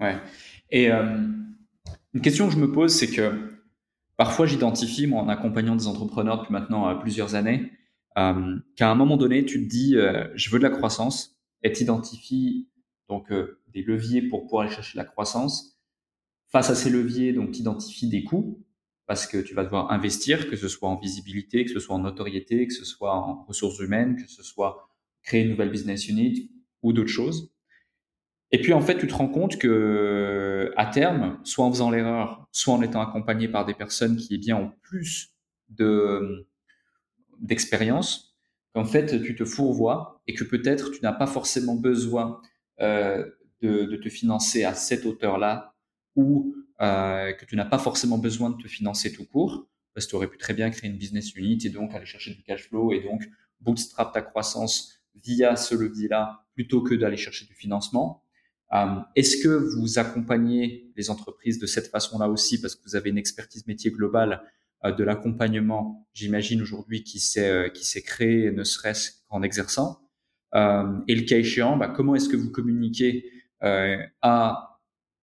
[0.00, 0.16] ouais.
[0.70, 1.18] Et euh,
[2.14, 3.62] une question que je me pose, c'est que
[4.16, 7.72] parfois, j'identifie, moi, en accompagnant des entrepreneurs depuis maintenant euh, plusieurs années,
[8.14, 9.94] qu'à un moment donné, tu te dis,
[10.34, 12.68] je veux de la croissance, et tu identifies
[13.08, 13.32] donc
[13.72, 15.81] des leviers pour pouvoir aller chercher la croissance
[16.52, 18.62] Face à ces leviers, donc, tu identifies des coûts
[19.06, 22.00] parce que tu vas devoir investir, que ce soit en visibilité, que ce soit en
[22.00, 24.88] notoriété, que ce soit en ressources humaines, que ce soit
[25.22, 26.50] créer une nouvelle business unit,
[26.82, 27.52] ou d'autres choses.
[28.50, 32.46] Et puis en fait, tu te rends compte que à terme, soit en faisant l'erreur,
[32.52, 35.34] soit en étant accompagné par des personnes qui eh bien ont plus
[35.70, 36.46] de
[37.40, 38.36] d'expérience,
[38.74, 42.40] qu'en fait tu te fourvoies et que peut-être tu n'as pas forcément besoin
[42.80, 43.26] euh,
[43.62, 45.71] de, de, te financer à cette hauteur-là
[46.16, 50.10] ou euh, que tu n'as pas forcément besoin de te financer tout court parce que
[50.10, 52.68] tu aurais pu très bien créer une business unit et donc aller chercher du cash
[52.68, 53.22] flow et donc
[53.60, 58.24] bootstrap ta croissance via ce levier-là plutôt que d'aller chercher du financement.
[58.72, 63.10] Euh, est-ce que vous accompagnez les entreprises de cette façon-là aussi parce que vous avez
[63.10, 64.42] une expertise métier globale
[64.84, 69.98] euh, de l'accompagnement, j'imagine aujourd'hui, qui s'est euh, qui s'est créé, ne serait-ce qu'en exerçant?
[70.54, 73.24] Et le cas échéant, bah, comment est-ce que vous communiquez
[73.62, 74.71] à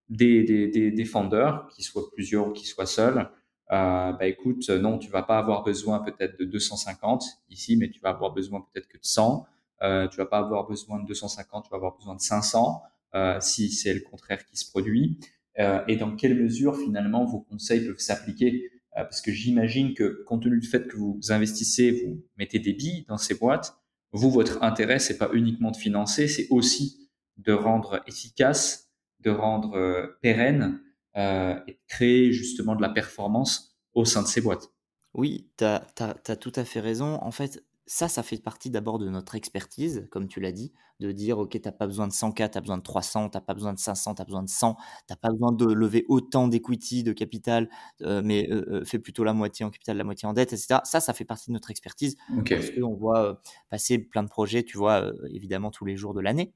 [0.10, 3.30] des, des, des, des founders, qui soient plusieurs ou qui soient seuls,
[3.72, 8.00] euh, bah écoute, non, tu vas pas avoir besoin peut-être de 250 ici, mais tu
[8.00, 9.46] vas avoir besoin peut-être que de 100.
[9.82, 12.82] Euh, tu vas pas avoir besoin de 250, tu vas avoir besoin de 500
[13.16, 15.20] euh, si c'est le contraire qui se produit.
[15.60, 18.72] Euh, et dans quelle mesure finalement vos conseils peuvent s'appliquer?
[18.98, 22.74] Euh, Parce que j'imagine que compte tenu du fait que vous investissez, vous mettez des
[22.74, 23.76] billes dans ces boîtes,
[24.12, 28.89] vous, votre intérêt, c'est pas uniquement de financer, c'est aussi de rendre efficace,
[29.22, 30.82] de rendre euh, pérenne
[31.18, 34.72] euh, et de créer justement de la performance au sein de ces boîtes.
[35.14, 37.20] Oui, tu as, as, tout à fait raison.
[37.22, 41.12] En fait, ça, ça fait partie d'abord de notre expertise, comme tu l'as dit, de
[41.12, 43.42] dire, OK, tu n'as pas besoin de 100K, tu as besoin de 300, tu n'as
[43.42, 46.06] pas besoin de 500, tu as besoin de 100, tu n'as pas besoin de lever
[46.08, 47.68] autant d'equity, de capital,
[48.04, 50.82] euh, mais euh, fais plutôt la moitié en capital, la moitié en dette, etc.
[50.84, 52.58] Ça, ça fait partie de notre expertise, okay.
[52.58, 53.34] parce qu'on voit euh,
[53.70, 56.54] passer plein de projets, tu vois, évidemment, tous les jours de l'année.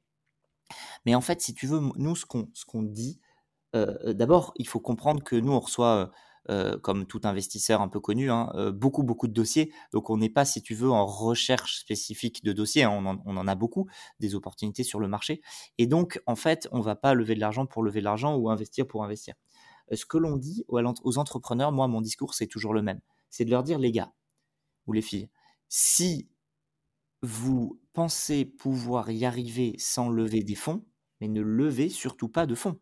[1.05, 3.19] Mais en fait, si tu veux, nous, ce qu'on dit,
[3.75, 6.11] euh, d'abord, il faut comprendre que nous, on reçoit
[6.49, 9.71] euh, comme tout investisseur un peu connu, hein, euh, beaucoup, beaucoup de dossiers.
[9.93, 12.83] Donc, on n'est pas, si tu veux, en recherche spécifique de dossiers.
[12.83, 12.89] Hein.
[12.91, 13.87] On, en, on, en, a beaucoup,
[14.19, 15.41] des opportunités sur le marché.
[15.77, 18.35] Et donc, en fait, on ne va pas lever de l'argent pour lever de l'argent
[18.35, 19.35] ou investir pour investir.
[19.93, 22.99] Euh, ce que l'on dit aux entrepreneurs, moi, mon discours, c'est toujours le même.
[23.29, 24.11] C'est de leur dire, les gars
[24.85, 25.29] ou les filles,
[25.69, 26.29] si
[27.23, 30.85] vous pensez pouvoir y arriver sans lever des fonds,
[31.19, 32.79] mais ne levez surtout pas de fonds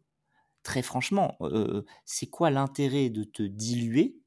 [0.64, 4.18] très franchement, euh, c'est quoi l'intérêt de te diluer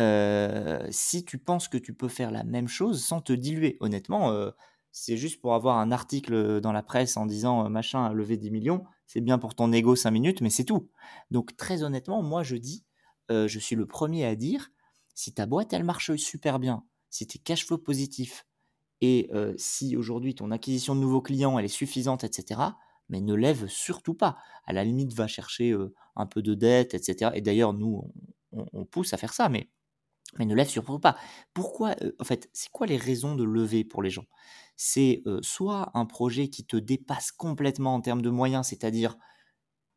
[0.00, 3.76] euh, si tu penses que tu peux faire la même chose sans te diluer?
[3.80, 4.50] Honnêtement, euh,
[4.92, 8.50] c'est juste pour avoir un article dans la presse en disant machin a levé 10
[8.50, 10.90] millions, c'est bien pour ton ego 5 minutes, mais c'est tout.
[11.30, 12.84] Donc très honnêtement, moi je dis,
[13.30, 14.70] je suis le premier à dire,
[15.14, 18.46] si ta boîte elle marche super bien, si tu es cash flow positif,
[19.02, 22.60] et si aujourd'hui ton acquisition de nouveaux clients elle est suffisante, etc.,
[23.08, 24.38] mais ne lève surtout pas.
[24.64, 25.76] À la limite, va chercher
[26.16, 27.32] un peu de dette, etc.
[27.34, 28.10] Et d'ailleurs, nous,
[28.52, 29.68] on, pousse à faire ça, mais,
[30.38, 31.16] mais ne lève surtout pas.
[31.52, 34.24] Pourquoi En fait, c'est quoi les raisons de lever pour les gens?
[34.76, 39.18] C'est soit un projet qui te dépasse complètement en termes de moyens, c'est-à-dire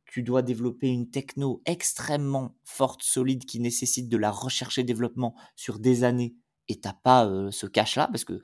[0.06, 5.36] tu dois développer une techno extrêmement forte, solide, qui nécessite de la recherche et développement
[5.56, 6.36] sur des années,
[6.68, 8.42] et t'as pas ce cash-là, parce que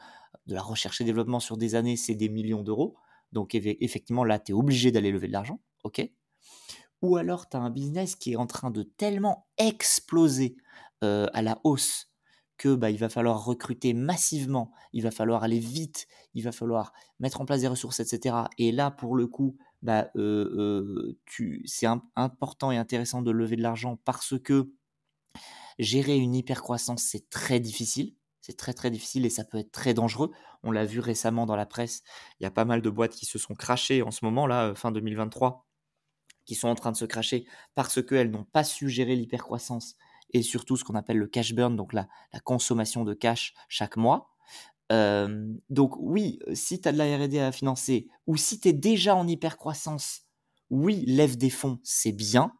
[0.48, 2.96] de la recherche et développement sur des années, c'est des millions d'euros.
[3.32, 5.60] Donc effectivement, là, tu es obligé d'aller lever de l'argent,
[7.02, 10.56] Ou alors, tu as un business qui est en train de tellement exploser
[11.04, 12.12] euh, à la hausse
[12.58, 16.94] que bah, il va falloir recruter massivement, il va falloir aller vite, il va falloir
[17.20, 18.36] mettre en place des ressources, etc.
[18.60, 23.64] Et là, pour le coup, bah, euh, euh, c'est important et intéressant de lever de
[23.64, 24.72] l'argent parce que
[25.80, 28.14] gérer une hypercroissance, c'est très difficile.
[28.42, 30.32] C'est très très difficile et ça peut être très dangereux.
[30.64, 32.02] On l'a vu récemment dans la presse.
[32.40, 34.70] Il y a pas mal de boîtes qui se sont crachées en ce moment là,
[34.70, 35.68] euh, fin 2023,
[36.46, 39.96] qui sont en train de se cracher parce qu'elles n'ont pas su gérer l'hypercroissance
[40.34, 42.08] et surtout ce qu'on appelle le cash burn, donc la,
[42.44, 44.30] consommation de cash chaque mois.
[44.92, 48.74] Euh, donc oui, si tu as de la RD à financer ou si tu es
[48.74, 50.24] déjà en hypercroissance,
[50.70, 52.54] oui, lève des fonds, c'est bien.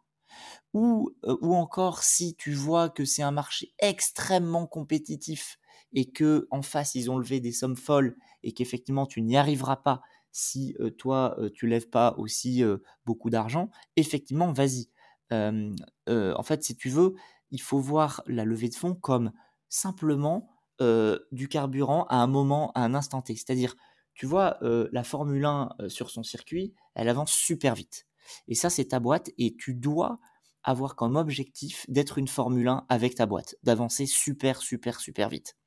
[0.74, 5.58] Ou, euh, ou encore si tu vois que c'est un marché extrêmement compétitif
[5.94, 9.78] et que en face ils ont levé des sommes folles et qu'effectivement tu n'y arriveras
[9.78, 10.02] pas
[10.32, 12.64] si toi tu lèves pas aussi
[13.06, 14.90] beaucoup d'argent, effectivement vas-y.
[15.32, 17.16] en fait, si tu veux,
[17.52, 19.32] il faut voir la levée de fonds comme
[19.70, 20.50] simplement
[21.32, 23.36] du carburant à un moment, à un instant T.
[23.36, 23.76] C'est-à-dire,
[24.14, 28.08] tu vois, la Formule 1 sur son circuit, elle avance super vite.
[28.48, 30.20] Et ça, c'est ta boîte et tu dois
[30.64, 35.58] avoir comme objectif d'être une Formule 1 avec ta boîte, d'avancer super, super, super vite.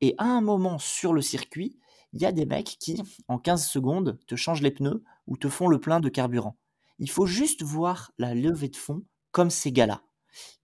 [0.00, 1.78] Et à un moment sur le circuit,
[2.12, 5.48] il y a des mecs qui, en 15 secondes, te changent les pneus ou te
[5.48, 6.56] font le plein de carburant.
[6.98, 10.02] Il faut juste voir la levée de fond comme ces gars-là,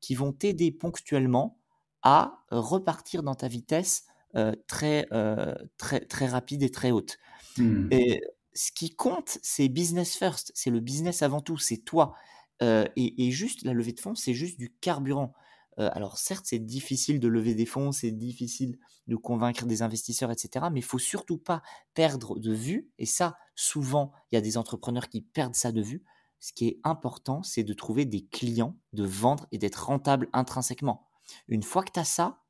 [0.01, 1.59] qui vont t'aider ponctuellement
[2.03, 4.05] à repartir dans ta vitesse
[4.37, 7.19] euh, très, euh, très, très rapide et très haute.
[7.57, 7.89] Mmh.
[7.93, 8.21] Et
[8.53, 12.15] ce qui compte, c'est business first, c'est le business avant tout, c'est toi.
[12.63, 15.35] Euh, et, juste la levée de fonds, c'est juste du carburant.
[15.79, 20.67] Alors certes, c'est difficile de lever des fonds, c'est difficile de convaincre des investisseurs, etc.
[20.73, 21.63] Mais il faut surtout pas
[21.95, 22.91] perdre de vue.
[22.99, 26.03] Et ça, souvent, il y a des entrepreneurs qui perdent ça de vue.
[26.41, 31.07] Ce qui est important, c'est de trouver des clients, de vendre et d'être rentable intrinsèquement.
[31.49, 32.43] Une fois que tu as ça,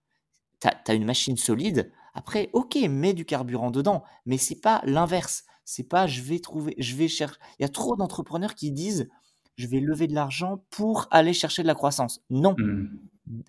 [0.61, 1.93] tu as, une machine solide.
[2.15, 5.45] Après, ok, mets du carburant dedans, mais c'est pas l'inverse.
[5.65, 7.39] C'est pas je vais trouver, je vais chercher.
[7.59, 9.09] Il y a trop d'entrepreneurs qui disent
[9.57, 12.23] je vais lever de l'argent pour aller chercher de la croissance.
[12.31, 12.89] Non, mmh.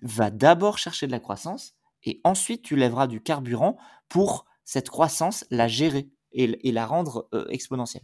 [0.02, 3.76] Va d'abord chercher de la croissance et ensuite tu lèveras du carburant
[4.08, 8.02] pour cette croissance la gérer et, la rendre euh, exponentielle.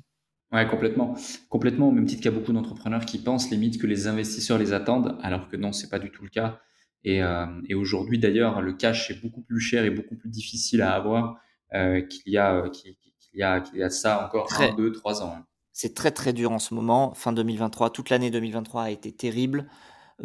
[0.53, 1.15] Ouais, complètement.
[1.49, 4.59] Complètement, au même titre qu'il y a beaucoup d'entrepreneurs qui pensent limite que les investisseurs
[4.59, 6.61] les attendent, alors que non, c'est pas du tout le cas.
[7.05, 10.95] Et, euh, aujourd'hui, d'ailleurs, le cash est beaucoup plus cher et beaucoup plus difficile à
[10.95, 11.37] avoir
[11.75, 12.97] euh, qu'il y a, qu'il,
[13.35, 15.35] y a, qu'il y a ça encore un, deux, trois ans.
[15.39, 15.47] Hein.
[15.73, 17.15] C'est très très dur en ce moment.
[17.15, 19.67] Fin 2023, toute l'année 2023 a été terrible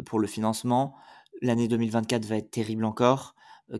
[0.04, 0.94] pour le financement.
[1.42, 3.34] L'année 2024 va être terrible encore.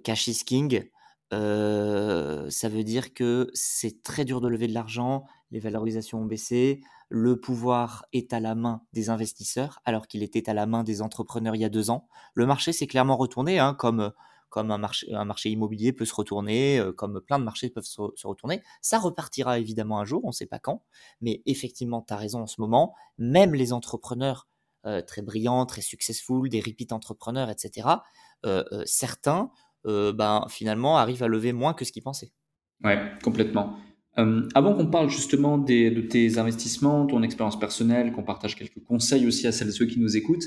[0.05, 0.88] Cash is king.
[1.33, 6.25] Euh, ça veut dire que c'est très dur de lever de l'argent, les valorisations ont
[6.25, 10.85] baissé, le pouvoir est à la main des investisseurs alors qu'il était à la main
[10.85, 12.09] des entrepreneurs il y a deux ans.
[12.35, 14.12] Le marché s'est clairement retourné, hein, comme,
[14.49, 17.85] comme un, marché, un marché immobilier peut se retourner, euh, comme plein de marchés peuvent
[17.85, 18.62] se, retourner.
[18.81, 20.83] Ça repartira évidemment un jour, on ne sait pas quand,
[21.21, 24.49] mais effectivement, tu as raison en ce moment, même les entrepreneurs
[24.87, 27.88] euh, très brillants, très successful, des repeat entrepreneurs, etc.,
[28.85, 29.51] certains
[29.87, 32.33] euh, ben, finalement arrive à lever moins que ce qu'ils pensaient.
[32.85, 33.77] Ouais, complètement.
[34.19, 39.27] Euh, avant qu'on parle justement de tes investissements, ton expérience personnelle, qu'on partage quelques conseils
[39.27, 40.47] aussi à celles et ceux qui nous écoutent,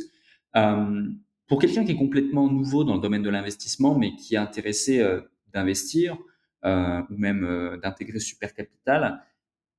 [0.58, 1.04] euh,
[1.48, 5.06] pour quelqu'un qui est complètement nouveau dans le domaine de l'investissement, mais qui est intéressé
[5.54, 6.18] d'investir
[6.64, 9.22] ou même d'intégrer Super Capital,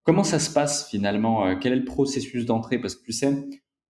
[0.02, 2.78] comment ça se passe finalement Quel est le processus d'entrée?
[2.78, 3.32] Parce que tu sais,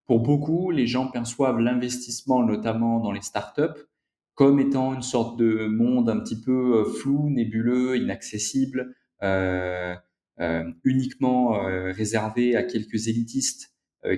[0.06, 3.86] pour beaucoup, les gens perçoivent l'investissement, notamment dans les startups,
[4.34, 9.94] comme étant une sorte de monde un petit peu euh, flou, nébuleux, inaccessible, euh,
[10.40, 11.52] euh, uniquement
[11.92, 13.74] réservé à quelques élitistes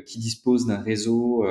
[0.06, 1.44] qui disposent d'un réseau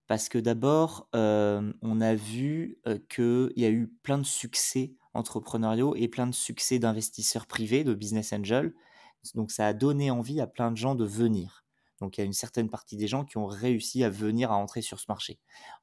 [0.07, 4.95] Parce que d'abord, euh, on a vu euh, qu'il y a eu plein de succès
[5.13, 8.73] entrepreneuriaux et plein de succès d'investisseurs privés, de business angels.
[9.33, 11.65] Donc ça a donné envie à plein de gens de venir.
[11.99, 14.57] Donc il y a une certaine partie des gens qui ont réussi à venir à
[14.57, 15.39] entrer sur ce marché.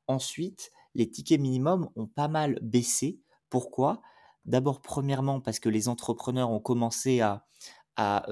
[0.06, 3.18] Ensuite, les tickets minimums ont pas mal baissé.
[3.48, 4.02] Pourquoi?
[4.44, 7.46] D'abord, premièrement, parce que les entrepreneurs ont commencé à,
[7.96, 8.26] à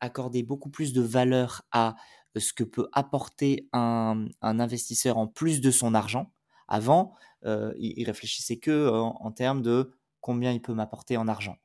[0.00, 1.96] accorder beaucoup plus de valeur à
[2.36, 6.32] ce que peut apporter un, investisseur en plus de son argent.
[6.68, 11.56] Avant, il, réfléchissait que en, termes de combien il peut m'apporter en argent.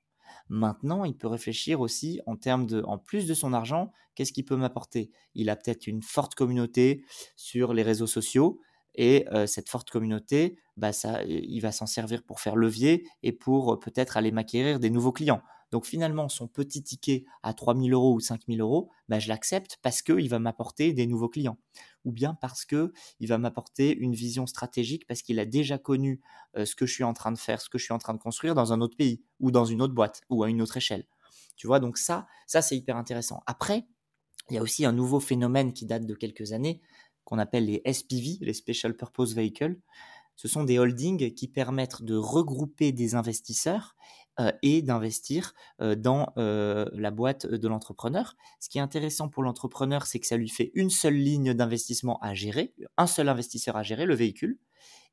[0.49, 4.45] Maintenant, il peut réfléchir aussi en termes de, en plus de son argent, qu'est-ce qu'il
[4.45, 5.11] peut m'apporter?
[5.35, 7.03] Il a peut-être une forte communauté
[7.35, 8.59] sur les réseaux sociaux
[8.95, 13.79] et cette forte communauté, bah ça, il va s'en servir pour faire levier et pour
[13.79, 15.41] peut-être aller m'acquérir des nouveaux clients.
[15.73, 19.27] Donc finalement, son petit ticket à 3 000 euros ou 5 000 euros, bah, je
[19.27, 21.57] l'accepte parce qu'il va m'apporter des nouveaux clients.
[22.05, 26.21] Ou bien parce qu'il va m'apporter une vision stratégique parce qu'il a déjà connu
[26.57, 28.13] euh, ce que je suis en train de faire, ce que je suis en train
[28.13, 30.77] de construire dans un autre pays ou dans une autre boîte ou à une autre
[30.77, 31.07] échelle.
[31.55, 33.41] Tu vois, donc ça, ça c'est hyper intéressant.
[33.47, 33.87] Après,
[34.51, 36.81] il y a aussi un nouveau phénomène qui date de quelques années
[37.23, 39.79] qu'on appelle les SPV, les Special Purpose Vehicles.
[40.35, 43.95] Ce sont des holdings qui permettent de regrouper des investisseurs
[44.61, 48.35] et d'investir dans la boîte de l'entrepreneur.
[48.59, 52.19] Ce qui est intéressant pour l'entrepreneur, c'est que ça lui fait une seule ligne d'investissement
[52.21, 54.57] à gérer, un seul investisseur à gérer, le véhicule.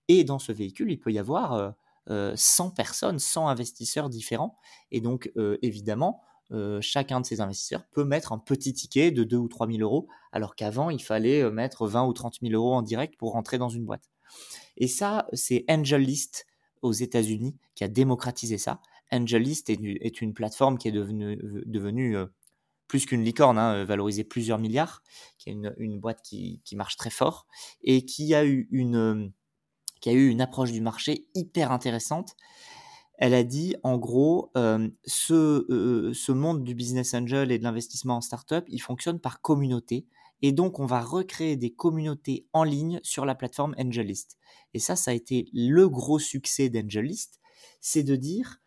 [0.08, 1.74] Et dans ce véhicule, il peut y avoir
[2.08, 4.56] 100 personnes, 100 investisseurs différents.
[4.90, 5.30] Et donc,
[5.62, 6.22] évidemment,
[6.80, 10.08] chacun de ces investisseurs peut mettre un petit ticket de 2 ou 3 000 euros,
[10.32, 13.68] alors qu'avant, il fallait mettre 20 ou 30 000 euros en direct pour rentrer dans
[13.68, 14.10] une boîte.
[14.76, 16.46] Et ça, c'est AngelList
[16.82, 18.80] aux États-Unis qui a démocratisé ça.
[19.10, 22.26] AngelList est, une plateforme qui est devenue, euh,
[22.88, 25.02] plus qu'une licorne, hein, valorisée plusieurs milliards,
[25.38, 27.46] qui est une, boîte qui, marche très fort
[27.82, 29.32] et qui a eu une,
[30.00, 32.36] qui a eu une approche du marché hyper intéressante.
[33.18, 37.64] Elle a dit, en gros, euh, ce, euh, ce monde du business angel et de
[37.64, 40.06] l'investissement en startup, il fonctionne par communauté.
[40.42, 44.38] Et donc, on va recréer des communautés en ligne sur la plateforme AngelList.
[44.72, 47.40] Et ça, ça a été le gros succès d'AngelList,
[47.80, 48.60] c'est de dire,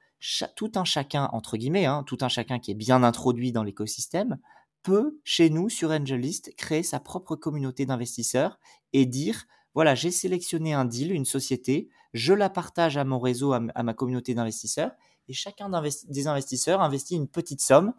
[0.55, 4.39] tout un chacun, entre guillemets, hein, tout un chacun qui est bien introduit dans l'écosystème,
[4.83, 8.59] peut, chez nous, sur AngelList, créer sa propre communauté d'investisseurs
[8.91, 13.53] et dire, voilà, j'ai sélectionné un deal, une société, je la partage à mon réseau,
[13.53, 14.91] à, ma communauté d'investisseurs,
[15.27, 15.71] et chacun
[16.09, 17.93] des investisseurs investit une petite somme,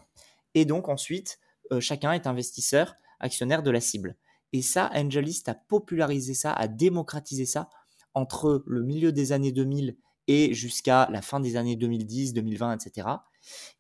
[0.55, 1.39] et donc ensuite,
[1.73, 4.17] euh, chacun est investisseur, actionnaire de la cible.
[4.53, 7.71] Et ça, AngelList a popularisé ça, a démocratisé ça
[8.13, 9.97] entre le milieu des années 2000
[10.29, 13.09] et jusqu'à la fin des années 2010, 2020, etc.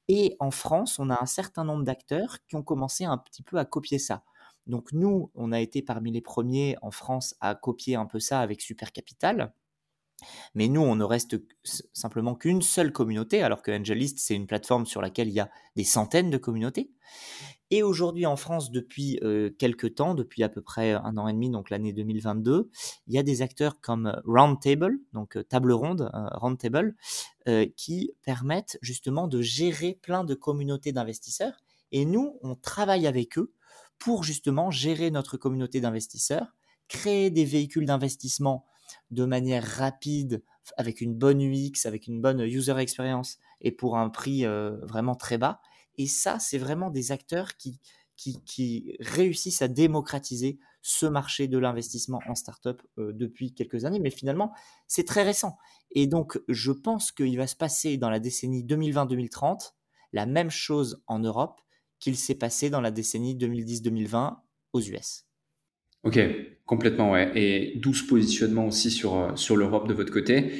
[0.08, 3.58] Et en France, on a un certain nombre d'acteurs qui ont commencé un petit peu
[3.58, 4.24] à copier ça.
[4.66, 8.40] Donc nous, on a été parmi les premiers en France à copier un peu ça
[8.40, 9.52] avec Super Capital.
[10.54, 11.36] Mais nous, on ne reste
[11.92, 15.50] simplement qu'une seule communauté, alors que Angelist, c'est une plateforme sur laquelle il y a
[15.76, 16.90] des centaines de communautés.
[17.74, 21.32] Et aujourd'hui en France, depuis euh, quelques temps, depuis à peu près un an et
[21.32, 22.70] demi, donc l'année 2022,
[23.08, 26.94] il y a des acteurs comme Roundtable, donc euh, table ronde, euh, Roundtable,
[27.76, 31.64] qui permettent justement de gérer plein de communautés d'investisseurs.
[31.90, 33.52] Et nous, on travaille avec eux
[33.98, 36.54] pour justement gérer notre communauté d'investisseurs,
[36.86, 38.66] créer des véhicules d'investissement
[39.10, 40.44] de manière rapide,
[40.76, 44.46] avec une bonne UX, avec une bonne user experience et pour un prix
[44.86, 45.60] vraiment très bas
[45.96, 47.80] et ça, c'est vraiment des acteurs qui,
[49.00, 53.98] réussissent à démocratiser ce marché de l'investissement en startup euh, depuis quelques années.
[53.98, 54.52] Mais finalement,
[54.86, 55.56] c'est très récent.
[55.90, 59.72] Et donc, je pense qu'il va se passer dans la décennie 2020-2030
[60.12, 61.60] la même chose en Europe
[61.98, 64.36] qu'il s'est passé dans la décennie 2010-2020
[64.74, 65.24] aux US.
[66.04, 66.20] Ok,
[66.66, 67.32] complètement, ouais.
[67.34, 70.52] Et d'où ce positionnement aussi sur, euh, sur l'Europe de votre côté.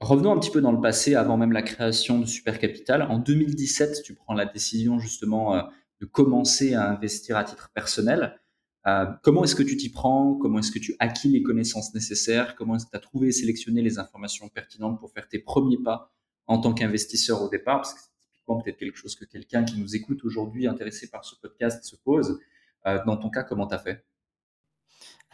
[0.00, 3.02] Revenons un petit peu dans le passé, avant même la création de Super Capital.
[3.02, 5.62] En 2017, tu prends la décision justement euh,
[6.00, 8.38] de commencer à investir à titre personnel.
[8.86, 10.34] Euh, comment est-ce que tu t'y prends?
[10.34, 12.54] Comment est-ce que tu acquis les connaissances nécessaires?
[12.54, 15.78] Comment est-ce que tu as trouvé et sélectionné les informations pertinentes pour faire tes premiers
[15.78, 16.12] pas
[16.46, 17.76] en tant qu'investisseur au départ?
[17.76, 21.24] Parce que c'est typiquement peut-être quelque chose que quelqu'un qui nous écoute aujourd'hui, intéressé par
[21.24, 22.40] ce podcast, se pose.
[22.86, 24.04] Euh, dans ton cas, comment tu as fait?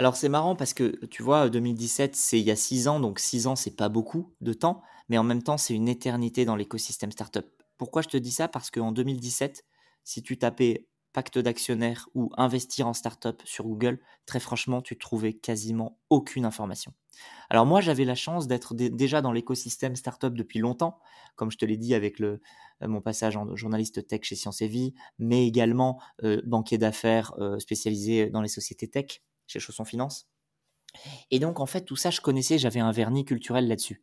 [0.00, 3.18] Alors c'est marrant parce que tu vois, 2017, c'est il y a 6 ans, donc
[3.18, 4.80] 6 ans, c'est pas beaucoup de temps,
[5.10, 7.44] mais en même temps, c'est une éternité dans l'écosystème startup.
[7.76, 8.48] Pourquoi je te dis ça?
[8.48, 9.62] Parce qu'en 2017,
[10.04, 15.34] si tu tapais pacte d'actionnaires ou investir en startup sur Google, très franchement, tu trouvais
[15.34, 16.94] quasiment aucune information.
[17.50, 20.98] Alors moi, j'avais la chance d'être déjà dans l'écosystème startup depuis longtemps,
[21.36, 22.40] comme je te l'ai dit avec euh,
[22.80, 27.58] mon passage en journaliste tech chez Science et Vie, mais également euh, banquier d'affaires euh,
[27.58, 29.20] spécialisé dans les sociétés tech
[29.50, 30.28] chez Chausson Finance.
[31.30, 34.02] Et donc, en fait, tout ça, je connaissais, j'avais un vernis culturel là-dessus.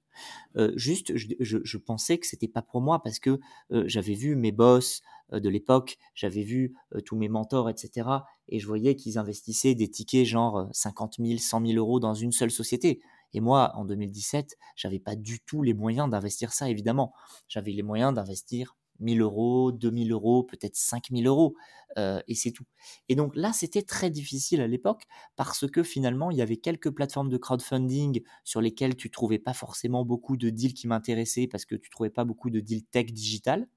[0.56, 3.40] Euh, juste, je, pensais que c'était pas pour moi parce que
[3.72, 5.02] euh, j'avais vu mes boss
[5.34, 6.76] euh, de l'époque, j'avais vu
[7.06, 8.10] tous mes mentors, etc.
[8.48, 12.32] Et je voyais qu'ils investissaient des tickets genre 50 000, 100 000 euros dans une
[12.32, 13.02] seule société.
[13.34, 17.14] Et moi, en 2017, j'avais pas du tout les moyens d'investir ça, évidemment.
[17.50, 21.56] J'avais les moyens d'investir 1000 euros, 2000 euros, peut-être 5000 euros,
[21.98, 22.66] euh, et c'est tout.
[23.10, 25.04] Et donc là, c'était très difficile à l'époque
[25.36, 29.54] parce que finalement, il y avait quelques plateformes de crowdfunding sur lesquelles tu trouvais pas
[29.54, 33.08] forcément beaucoup de deals qui m'intéressaient parce que tu trouvais pas beaucoup de deals tech
[33.08, 33.68] digital.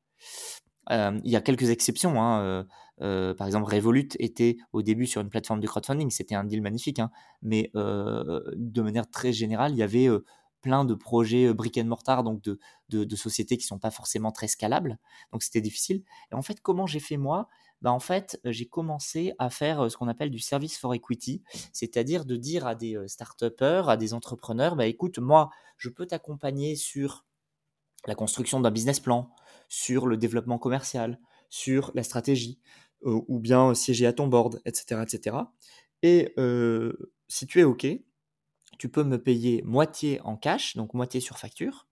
[0.91, 2.21] Euh, il y a quelques exceptions.
[2.21, 2.67] Hein,
[3.01, 6.11] euh, par exemple, Revolut était au début sur une plateforme de crowdfunding.
[6.11, 6.99] C'était un deal magnifique.
[6.99, 7.11] Hein,
[7.43, 10.09] mais de manière très générale, il y avait
[10.61, 12.59] plein de projets brick and mortar, donc de,
[12.89, 14.99] de, sociétés qui sont pas forcément très scalables.
[15.33, 16.03] Donc c'était difficile.
[16.31, 17.49] Et en fait, comment j'ai fait moi?
[17.83, 21.43] Bah, en fait, j'ai commencé à faire ce qu'on appelle du service for equity,
[21.73, 26.77] c'est-à-dire de dire à des start à des entrepreneurs, bah, écoute, moi, je peux t'accompagner
[26.77, 27.25] sur
[28.07, 29.31] la construction d'un business plan,
[29.69, 32.59] sur le développement commercial, sur la stratégie,
[33.03, 35.03] ou bien siéger à ton board, etc.
[35.03, 35.37] etc.
[36.03, 36.35] Et
[37.29, 37.87] si tu es OK,
[38.81, 41.87] tu peux me payer moitié en cash, donc moitié sur facture,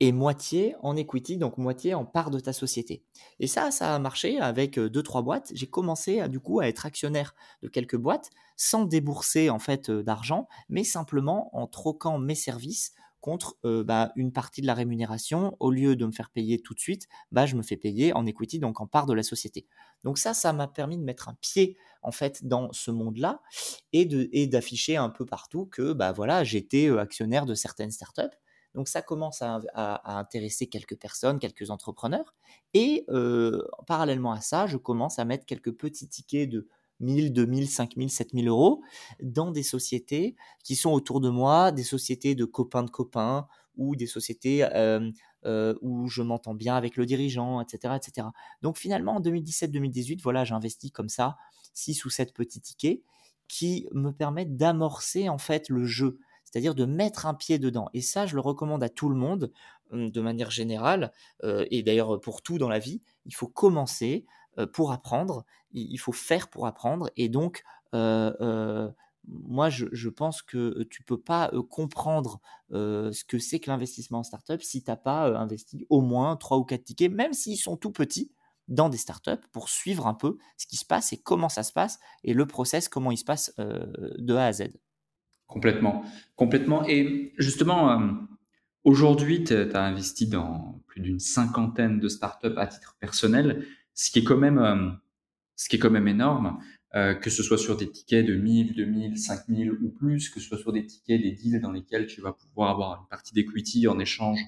[0.00, 3.04] et moitié en equity, donc moitié en part de ta société.
[3.38, 5.52] Et ça, ça a marché avec deux trois boîtes.
[5.54, 9.92] J'ai commencé à, du coup à être actionnaire de quelques boîtes sans débourser en fait
[9.92, 15.56] d'argent, mais simplement en troquant mes services contre bah, une partie de la rémunération.
[15.60, 18.26] Au lieu de me faire payer tout de suite, bah, je me fais payer en
[18.26, 19.66] equity, donc en part de la société.
[20.04, 23.42] Donc ça, ça m'a permis de mettre un pied en fait dans ce monde-là
[23.92, 28.36] et et d'afficher un peu partout que bah voilà, j'étais actionnaire de certaines startups.
[28.74, 29.60] Donc ça commence à,
[30.04, 32.34] intéresser quelques personnes, quelques entrepreneurs.
[32.74, 33.06] Et
[33.86, 36.68] parallèlement à ça, je commence à mettre quelques petits tickets de
[37.00, 38.82] 1000, 2000, 5000, 7000 euros
[39.22, 43.46] dans des sociétés qui sont autour de moi, des sociétés de copains de copains
[43.76, 44.64] ou des sociétés
[45.44, 48.26] où je m'entends bien avec le dirigeant, etc., etc.
[48.62, 51.36] Donc finalement, en 2017-2018, voilà, j'ai investi comme ça
[51.74, 53.02] 6 ou 7 petits tickets
[53.46, 57.88] qui me permettent d'amorcer en fait le jeu, c'est-à-dire de mettre un pied dedans.
[57.94, 59.52] Et ça, je le recommande à tout le monde
[59.92, 64.26] de manière générale, et d'ailleurs pour tout dans la vie, il faut commencer
[64.66, 67.10] pour apprendre, il faut faire pour apprendre.
[67.16, 72.40] Et donc, moi, je, pense que tu peux pas comprendre
[72.70, 76.58] ce que c'est que l'investissement en startup si tu n'as pas investi au moins 3
[76.58, 78.32] ou 4 tickets, même s'ils sont tout petits,
[78.68, 81.72] dans des startups pour suivre un peu ce qui se passe et comment ça se
[81.72, 84.68] passe et le process, comment il se passe de A à Z.
[85.46, 86.04] Complètement.
[86.36, 86.86] Complètement.
[86.86, 88.18] Et justement,
[88.84, 93.66] aujourd'hui, tu as investi dans plus d'une cinquantaine de startups à titre personnel
[93.98, 94.90] ce qui est quand même, euh,
[95.56, 96.58] ce qui est quand même énorme,
[96.94, 100.46] euh, que ce soit sur des tickets de 1000, 2000, 5000 ou plus, que ce
[100.46, 103.88] soit sur des tickets, des deals dans lesquels tu vas pouvoir avoir une partie d'equity
[103.88, 104.38] en échange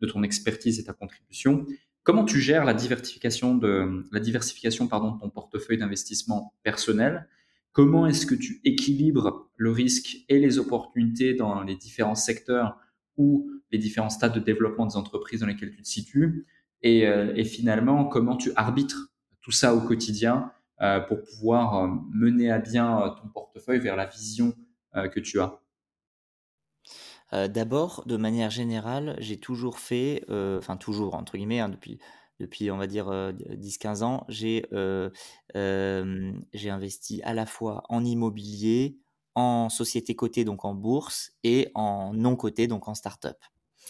[0.00, 1.66] de ton expertise et ta contribution.
[2.04, 7.28] Comment tu gères la diversification de, la diversification, pardon, de ton portefeuille d'investissement personnel?
[7.72, 12.78] Comment est-ce que tu équilibres le risque et les opportunités dans les différents secteurs
[13.16, 16.46] ou les différents stades de développement des entreprises dans lesquels tu te situes?
[16.84, 22.50] Euh, et, finalement comment tu arbitres tout ça au quotidien euh, pour pouvoir euh, mener
[22.50, 24.54] à bien ton portefeuille vers la vision
[24.94, 25.58] que tu as?
[27.48, 31.98] D'abord, de manière générale, j'ai toujours fait, enfin toujours entre guillemets, hein, depuis,
[32.40, 34.66] depuis on va dire 10-15 ans, j'ai
[35.54, 38.98] j'ai investi à la fois en immobilier,
[39.34, 43.38] en société cotée, donc en bourse, et en non cotée, donc en start-up.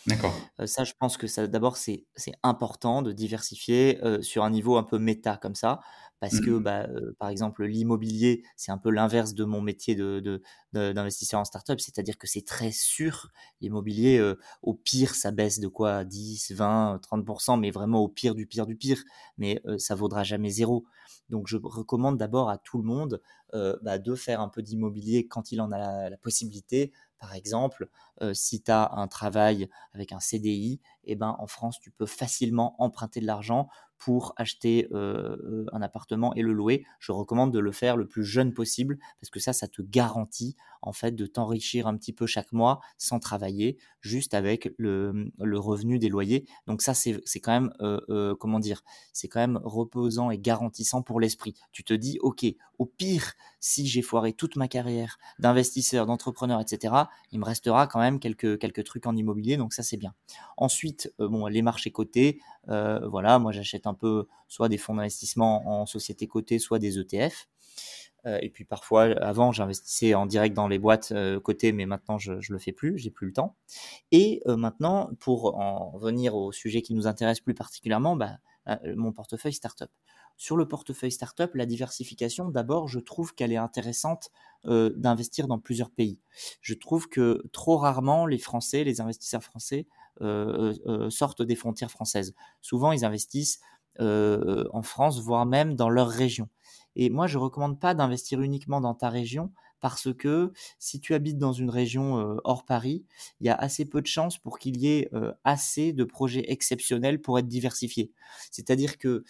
[0.06, 0.50] D'accord.
[0.66, 2.04] ça, je pense que ça, d'abord, c'est
[2.42, 5.80] important de diversifier sur un niveau un peu méta comme ça,
[6.20, 6.86] parce que, mmh bah,
[7.18, 10.40] par exemple, l'immobilier, c'est un peu l'inverse de mon métier de,
[10.72, 13.28] d'investisseur en startup, c'est-à-dire que c'est très sûr.
[13.60, 14.20] L'immobilier,
[14.62, 16.04] au pire, ça baisse de quoi?
[16.04, 19.02] 10, 20, 30%, mais vraiment au pire du pire du pire,
[19.38, 20.84] mais ça vaudra jamais zéro.
[21.28, 23.20] Donc, je recommande d'abord à tout le monde
[23.52, 26.92] bah, de faire un peu d'immobilier quand il en a la possibilité,
[27.22, 27.88] par exemple,
[28.32, 32.74] si tu as un travail avec un CDI, eh ben, en France, tu peux facilement
[32.82, 33.68] emprunter de l'argent
[34.04, 36.84] pour acheter un appartement et le louer.
[36.98, 40.56] Je recommande de le faire le plus jeune possible parce que ça, ça te garantit
[40.82, 45.98] en fait de t'enrichir un petit peu chaque mois sans travailler, juste avec le, revenu
[45.98, 46.46] des loyers.
[46.66, 47.72] Donc ça, c'est quand même,
[48.38, 48.82] comment dire,
[49.12, 51.54] c'est quand même reposant et garantissant pour l'esprit.
[51.70, 52.44] Tu te dis, ok,
[52.78, 56.94] au pire, si j'ai foiré toute ma carrière d'investisseur, d'entrepreneur, etc.,
[57.30, 60.14] il me restera quand même quelques, quelques trucs en immobilier, donc ça c'est bien.
[60.56, 65.86] Ensuite, bon, les marchés cotés, voilà, moi j'achète un peu soit des fonds d'investissement en
[65.86, 67.48] société cotée, soit des ETF.
[68.26, 72.18] Euh, et puis parfois, avant, j'investissais en direct dans les boîtes euh, cotées, mais maintenant,
[72.18, 73.56] je ne le fais plus, j'ai plus le temps.
[74.10, 78.38] Et euh, maintenant, pour en venir au sujet qui nous intéresse plus particulièrement, bah,
[78.96, 79.90] mon portefeuille startup.
[80.36, 84.30] Sur le portefeuille startup, la diversification, d'abord, je trouve qu'elle est intéressante
[84.64, 86.20] d'investir dans plusieurs pays.
[86.60, 89.88] Je trouve que trop rarement, les Français, les investisseurs français,
[91.10, 92.34] sortent des frontières françaises.
[92.60, 93.60] Souvent, ils investissent
[94.00, 96.48] en France, voire même dans leur région.
[96.96, 101.38] Et moi, je recommande pas d'investir uniquement dans ta région parce que si tu habites
[101.38, 103.04] dans une région hors Paris,
[103.40, 105.10] il y a assez peu de chances pour qu'il y ait
[105.42, 108.12] assez de projets exceptionnels pour être diversifiés.
[108.50, 109.24] C'est-à-dire que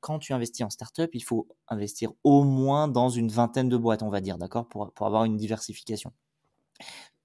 [0.00, 4.02] quand tu investis en startup, il faut investir au moins dans une vingtaine de boîtes,
[4.02, 6.12] on va dire, d'accord, pour, pour avoir une diversification.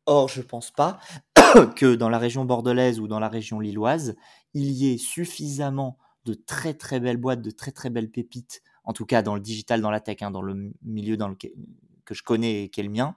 [0.07, 0.99] Or, je pense pas
[1.76, 4.15] que dans la région bordelaise ou dans la région lilloise,
[4.54, 8.93] il y ait suffisamment de très très belles boîtes, de très très belles pépites, en
[8.93, 12.24] tout cas dans le digital, dans la tech, hein, dans le milieu dans que je
[12.24, 13.16] connais et qui est le mien,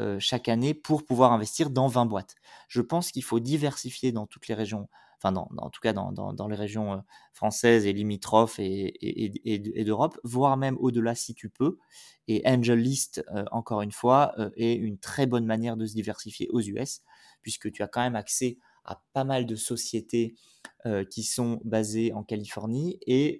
[0.00, 2.34] euh, chaque année pour pouvoir investir dans 20 boîtes.
[2.68, 4.88] Je pense qu'il faut diversifier dans toutes les régions,
[5.18, 6.96] enfin en tout cas dans, dans, les régions euh,
[7.32, 8.96] françaises et limitrophes et,
[9.44, 11.78] et, d'Europe, voire même au-delà si tu peux.
[12.28, 16.48] Et Angel List, euh, encore une fois, est une très bonne manière de se diversifier
[16.50, 17.02] aux US,
[17.42, 20.34] puisque tu as quand même accès à pas mal de sociétés
[21.10, 23.38] qui sont basées en Californie et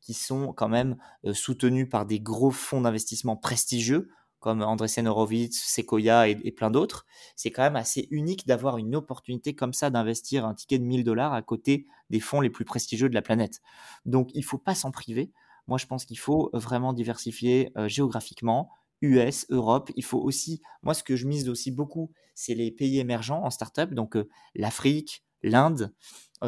[0.00, 0.96] qui sont quand même
[1.32, 4.10] soutenues par des gros fonds d'investissement prestigieux
[4.40, 7.06] comme Andreessen Horowitz, Sequoia et, et plein d'autres.
[7.36, 11.04] C'est quand même assez unique d'avoir une opportunité comme ça d'investir un ticket de 1000
[11.04, 13.60] dollars à côté des fonds les plus prestigieux de la planète.
[14.06, 15.30] Donc il ne faut pas s'en priver.
[15.68, 18.70] Moi, je pense qu'il faut vraiment diversifier géographiquement,
[19.02, 19.90] US, Europe.
[19.96, 23.50] Il faut aussi, moi, ce que je mise aussi beaucoup, c'est les pays émergents en
[23.50, 24.16] startup, donc
[24.54, 25.92] l'Afrique, l'Inde.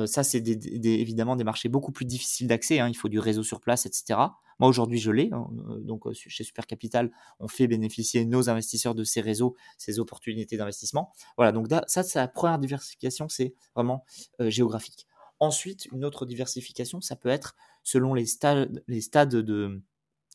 [0.07, 2.79] ça, c'est évidemment des marchés beaucoup plus difficiles d'accès.
[2.79, 2.89] Hein.
[2.89, 4.19] Il faut du réseau sur place, etc.
[4.59, 5.31] Moi, aujourd'hui, je l'ai.
[5.33, 5.49] Hein,
[5.81, 11.13] donc, chez Super Capital, on fait bénéficier nos investisseurs de ces réseaux, ces opportunités d'investissement.
[11.37, 14.05] Voilà, donc ça, c'est la première diversification, c'est vraiment
[14.39, 15.07] géographique.
[15.41, 19.83] Ensuite, une autre diversification, ça peut être selon les stades, les stades de,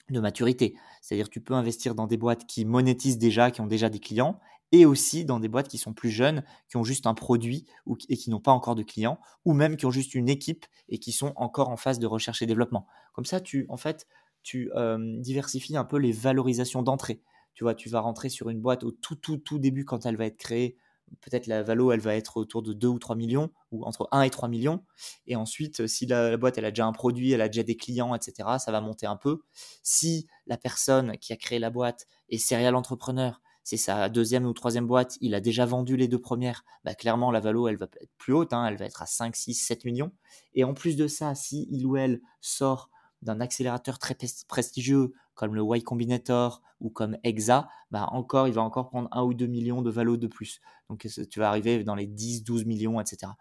[0.09, 0.75] de maturité.
[1.01, 4.39] C'est-à-dire tu peux investir dans des boîtes qui monétisent déjà, qui ont déjà des clients,
[4.71, 7.97] et aussi dans des boîtes qui sont plus jeunes, qui ont juste un produit ou,
[8.09, 10.99] et qui n'ont pas encore de clients, ou même qui ont juste une équipe et
[10.99, 12.85] qui sont encore en phase de recherche et développement.
[13.13, 14.07] Comme ça, tu, en fait,
[14.43, 17.21] tu euh, diversifies un peu les valorisations d'entrée.
[17.53, 20.15] Tu vois, tu vas rentrer sur une boîte au tout, tout, tout début quand elle
[20.15, 20.77] va être créée
[21.21, 24.21] peut-être la valo, elle va être autour de 2 ou 3 millions, ou entre 1
[24.23, 24.83] et 3 millions.
[25.25, 28.15] Et ensuite, si la, boîte, elle a déjà un produit, elle a déjà des clients,
[28.15, 29.41] etc., ça va monter un peu.
[29.83, 34.53] Si la personne qui a créé la boîte est serial entrepreneur, c'est sa deuxième ou
[34.53, 37.87] troisième boîte, il a déjà vendu les deux premières, bah clairement, la valo, elle va
[37.99, 40.13] être plus haute, hein, elle va être à 5, 6, 7 millions.
[40.53, 42.89] Et en plus de ça, si il ou elle sort
[43.21, 44.15] d'un accélérateur très
[44.47, 49.23] prestigieux comme le Y Combinator ou comme EXA, bah encore, il va encore prendre 1
[49.23, 50.61] ou 2 millions de valo de plus.
[50.89, 53.31] Donc tu vas arriver dans les 10, 12 millions, etc.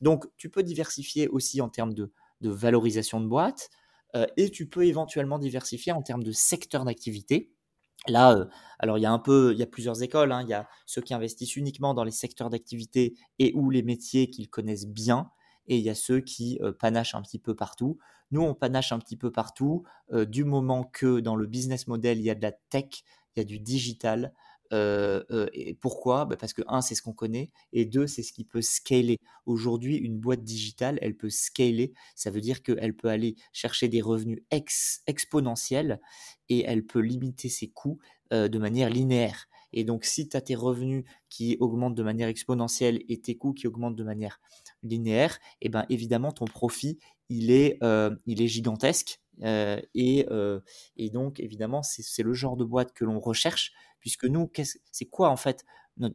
[0.00, 3.70] Donc tu peux diversifier aussi en termes de, valorisation de boîte
[4.14, 7.52] euh, et tu peux éventuellement diversifier en termes de secteur d'activité.
[8.06, 8.46] Là, euh,
[8.78, 10.32] alors il y a un peu, il y a plusieurs écoles.
[10.32, 10.42] Hein.
[10.44, 14.30] Il y a ceux qui investissent uniquement dans les secteurs d'activité et ou les métiers
[14.30, 15.30] qu'ils connaissent bien,
[15.68, 17.98] et il y a ceux qui euh, panachent un petit peu partout.
[18.30, 22.18] Nous, on panache un petit peu partout, euh, du moment que dans le business model,
[22.18, 23.04] il y a de la tech,
[23.36, 24.34] il y a du digital.
[24.74, 25.22] Euh,
[25.80, 26.26] pourquoi?
[26.26, 29.18] Bah, Parce que, un, c'est ce qu'on connaît, et deux, c'est ce qui peut scaler.
[29.46, 34.02] Aujourd'hui, une boîte digitale, elle peut scaler, ça veut dire qu'elle peut aller chercher des
[34.02, 34.40] revenus
[35.06, 36.00] exponentiels,
[36.50, 37.98] et elle peut limiter ses coûts
[38.30, 39.48] de manière linéaire.
[39.72, 43.52] Et donc, si tu as tes revenus qui augmentent de manière exponentielle et tes coûts
[43.52, 44.40] qui augmentent de manière
[44.82, 46.98] linéaire, et eh ben évidemment, ton profit,
[47.28, 49.20] il est, euh, il est gigantesque.
[49.42, 50.60] Euh, et, euh,
[50.96, 54.50] et, donc, évidemment, c'est le genre de boîte que l'on recherche, puisque nous,
[54.90, 55.64] c'est quoi en fait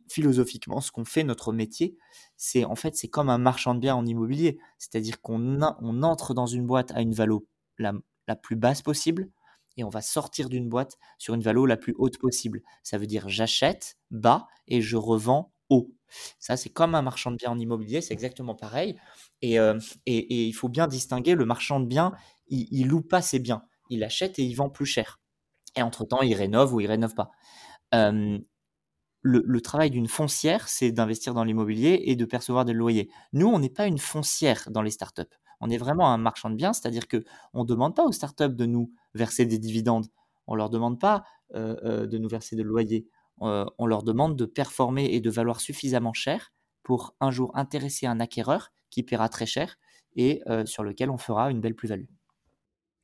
[0.10, 1.98] philosophiquement ce qu'on fait, notre métier?
[2.38, 6.34] C'est en fait, c'est comme un marchand de biens en immobilier, c'est-à-dire qu'on on entre
[6.34, 7.40] dans une boîte à une valeur
[7.78, 7.94] la,
[8.28, 9.30] la plus basse possible,
[9.78, 12.62] et on va sortir d'une boîte sur une valeur la plus haute possible.
[12.84, 15.92] Ça veut dire j'achète bas et je revends haut.
[16.40, 18.98] Ça, c'est comme un marchand de biens en immobilier, c'est exactement pareil.
[19.42, 22.14] Et, euh, il faut bien distinguer le marchand de biens,
[22.48, 23.64] il, loue pas ses biens.
[23.90, 25.20] Il achète et il vend plus cher.
[25.76, 27.32] Et entre-temps, il rénove ou il rénove pas.
[27.92, 33.10] le, travail d'une foncière, c'est d'investir dans l'immobilier et de percevoir des loyers.
[33.32, 35.24] Nous, on n'est pas une foncière dans les startups.
[35.64, 38.66] On est vraiment un marchand de biens, c'est-à-dire que on demande pas aux startups de
[38.66, 40.08] nous verser des dividendes.
[40.46, 41.24] On leur demande pas
[41.56, 43.08] euh, euh, de nous verser de loyers.
[43.42, 46.52] Euh, on leur demande de performer et de valoir suffisamment cher
[46.84, 49.78] pour un jour intéresser un acquéreur qui paiera très cher
[50.16, 52.06] et sur lequel on fera une belle plus-value.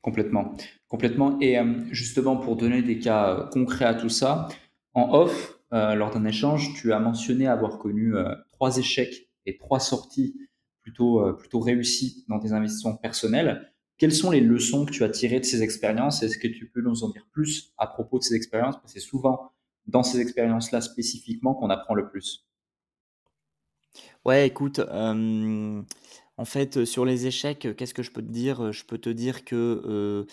[0.03, 0.53] Complètement,
[0.87, 1.39] complètement.
[1.41, 1.57] Et
[1.89, 4.47] justement, pour donner des cas concrets à tout ça,
[4.93, 8.13] en off, lors d'un échange, tu as mentionné avoir connu
[8.51, 10.35] trois échecs et trois sorties
[10.89, 13.71] plutôt, euh, plutôt réussi dans tes investissements personnels.
[13.97, 16.23] Quelles sont les leçons que tu as tirées de ces expériences?
[16.23, 18.75] Est-ce que tu peux nous en dire plus à propos de ces expériences?
[18.75, 19.51] Parce que c'est souvent
[19.85, 22.47] dans ces expériences-là spécifiquement qu'on apprend le plus.
[24.25, 28.71] Ouais, écoute, en fait, sur les échecs, qu'est-ce que je peux te dire?
[28.71, 30.25] Je peux te dire que euh,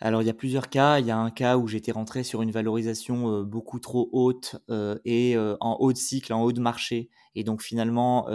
[0.00, 0.98] alors, il y a plusieurs cas.
[0.98, 4.56] Il y a un cas où j'étais rentré sur une valorisation beaucoup trop haute
[5.04, 7.10] et en haut de cycle, en haut de marché.
[7.34, 8.26] Et donc, finalement,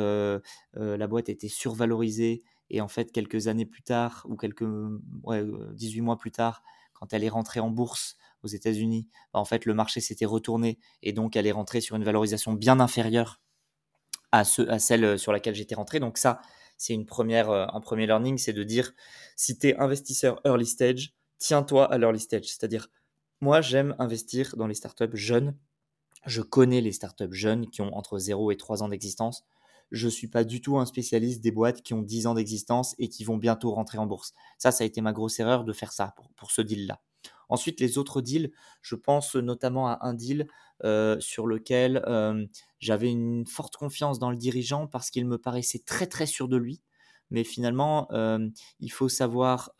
[0.73, 2.43] la boîte était survalorisée.
[2.69, 4.65] Et en fait, quelques années plus tard, ou quelques
[5.23, 5.43] ouais,
[5.73, 6.63] 18 mois plus tard,
[6.93, 10.79] quand elle est rentrée en bourse aux États-Unis, bah, en fait, le marché s'était retourné.
[11.01, 13.41] Et donc, elle est rentrée sur une valorisation bien inférieure
[14.31, 15.99] à, à celle sur laquelle j'étais rentré.
[15.99, 16.41] Donc, ça,
[16.77, 18.93] c'est une première, un premier learning, c'est de dire
[19.35, 22.45] si tu es investisseur early stage, tiens-toi à l'early stage.
[22.45, 22.89] C'est-à-dire,
[23.41, 25.57] moi, j'aime investir dans les startups jeunes.
[26.25, 29.43] Je connais les startups jeunes qui ont entre 0 et 3 ans d'existence.
[29.91, 32.95] Je ne suis pas du tout un spécialiste des boîtes qui ont 10 ans d'existence
[32.97, 34.33] et qui vont bientôt rentrer en bourse.
[34.57, 37.01] Ça, ça a été ma grosse erreur de faire ça pour, ce deal-là.
[37.49, 40.47] Ensuite, les autres deals, je pense notamment à un deal
[41.19, 42.03] sur lequel
[42.79, 46.57] j'avais une forte confiance dans le dirigeant parce qu'il me paraissait très très sûr de
[46.57, 46.81] lui.
[47.31, 48.07] Mais finalement,
[48.79, 49.71] il faut savoir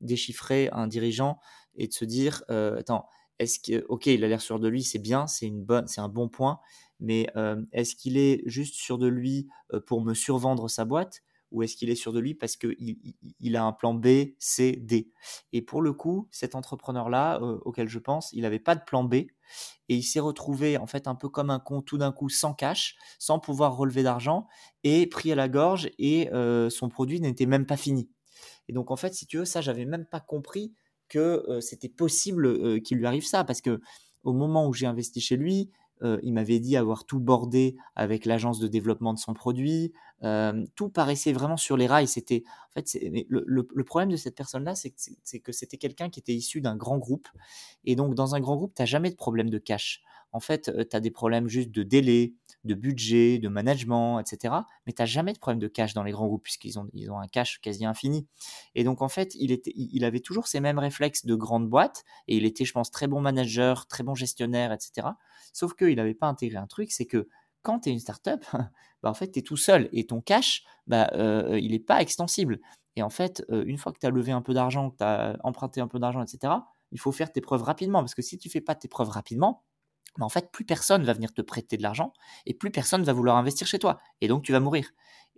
[0.00, 1.38] déchiffrer un dirigeant
[1.76, 3.06] et de se dire, attends,
[3.38, 6.00] est-ce que, ok, il a l'air sûr de lui, c'est bien, c'est une bonne, c'est
[6.00, 6.60] un bon point,
[7.00, 7.28] mais
[7.72, 9.48] est-ce qu'il est juste sûr de lui
[9.86, 11.22] pour me survendre sa boîte?
[11.50, 12.96] Ou est-ce qu'il est sûr de lui parce qu'il
[13.40, 15.10] il a un plan B, C, D
[15.52, 19.14] Et pour le coup, cet entrepreneur-là, auquel je pense, il n'avait pas de plan B
[19.14, 19.28] et
[19.88, 22.96] il s'est retrouvé en fait un peu comme un con tout d'un coup sans cash,
[23.18, 24.46] sans pouvoir relever d'argent
[24.84, 26.28] et pris à la gorge et
[26.70, 28.10] son produit n'était même pas fini.
[28.68, 30.74] Et donc en fait, si tu veux, ça, j'avais même pas compris
[31.08, 33.80] que c'était possible qu'il lui arrive ça parce que
[34.24, 35.70] au moment où j'ai investi chez lui,
[36.22, 39.92] il m'avait dit avoir tout bordé avec l'agence de développement de son produit.
[40.20, 42.08] Tout paraissait vraiment sur les rails.
[42.08, 42.98] C'était, en fait,
[43.28, 44.90] le, problème de cette personne-là, c'est
[45.40, 47.28] que c'était quelqu'un qui était issu d'un grand groupe.
[47.84, 50.02] Et donc, dans un grand groupe, tu n'as jamais de problème de cash.
[50.32, 54.54] En fait, tu as des problèmes juste de délai, de budget, de management, etc.
[54.86, 57.10] Mais tu n'as jamais de problème de cash dans les grands groupes puisqu'ils ont, ils
[57.10, 58.26] ont un cash quasi infini.
[58.74, 62.04] Et donc, en fait, il, était, il avait toujours ces mêmes réflexes de grande boîte
[62.26, 65.08] et il était, je pense, très bon manager, très bon gestionnaire, etc.
[65.54, 67.28] Sauf qu'il n'avait pas intégré un truc, c'est que
[67.62, 68.44] quand tu es une startup,
[69.02, 72.00] bah en fait, tu es tout seul et ton cash, bah, euh, il n'est pas
[72.00, 72.60] extensible.
[72.96, 75.04] Et en fait, euh, une fois que tu as levé un peu d'argent, que tu
[75.04, 76.54] as emprunté un peu d'argent, etc.,
[76.90, 78.00] il faut faire tes preuves rapidement.
[78.00, 79.62] Parce que si tu fais pas tes preuves rapidement,
[80.18, 82.12] bah, en fait, plus personne va venir te prêter de l'argent
[82.46, 84.00] et plus personne va vouloir investir chez toi.
[84.20, 84.90] Et donc, tu vas mourir.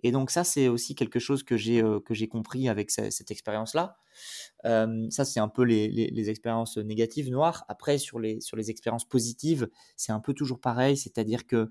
[0.03, 3.97] Et donc ça, c'est aussi quelque chose que j'ai que j'ai compris avec cette expérience-là.
[4.65, 7.65] ça, c'est un peu les, les, expériences négatives noires.
[7.69, 10.97] Après, sur les, sur les expériences positives, c'est un peu toujours pareil.
[10.97, 11.71] C'est-à-dire que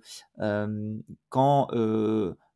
[1.30, 1.68] quand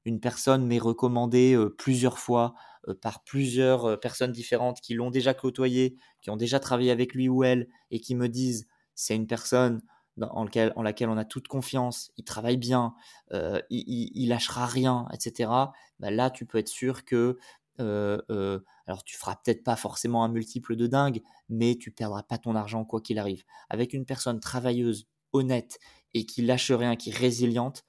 [0.06, 2.54] une personne m'est recommandée plusieurs fois
[3.02, 7.44] par plusieurs personnes différentes qui l'ont déjà côtoyé, qui ont déjà travaillé avec lui ou
[7.44, 9.82] elle, et qui me disent c'est une personne
[10.22, 10.46] en,
[10.84, 12.94] laquelle on a toute confiance, il travaille bien,
[13.34, 15.50] euh, il, il, lâchera rien, etc.
[16.00, 17.38] Bah là, tu peux être sûr que,
[17.80, 22.24] euh, euh, alors tu feras peut-être pas forcément un multiple de dingue, mais tu perdras
[22.24, 23.44] pas ton argent quoi qu'il arrive.
[23.70, 25.80] Avec une personne travailleuse, honnête
[26.14, 27.86] et qui lâche rien, qui est résiliente,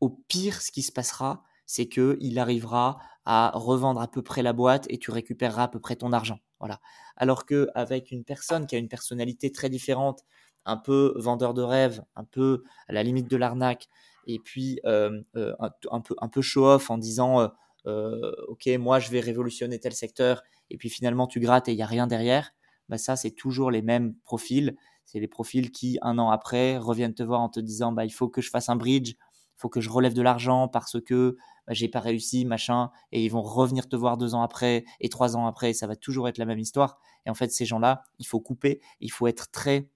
[0.00, 4.42] au pire, ce qui se passera, c'est que il arrivera à revendre à peu près
[4.42, 6.40] la boîte et tu récupéreras à peu près ton argent.
[6.58, 6.80] Voilà.
[7.16, 10.24] Alors que avec une personne qui a une personnalité très différente,
[10.70, 13.88] un peu vendeur de rêve, un peu à la limite de l'arnaque,
[14.26, 17.50] et puis euh, euh, un, peu, un peu show-off en disant
[17.86, 21.76] euh, Ok, moi je vais révolutionner tel secteur, et puis finalement tu grattes et il
[21.76, 22.52] n'y a rien derrière,
[22.88, 24.76] bah ça c'est toujours les mêmes profils.
[25.06, 28.12] C'est les profils qui, un an après, reviennent te voir en te disant bah, Il
[28.12, 31.36] faut que je fasse un bridge, il faut que je relève de l'argent parce que
[31.66, 35.08] bah, j'ai pas réussi, machin, et ils vont revenir te voir deux ans après et
[35.08, 36.96] trois ans après, ça va toujours être la même histoire.
[37.26, 39.88] Et en fait, ces gens-là, il faut couper, il faut être très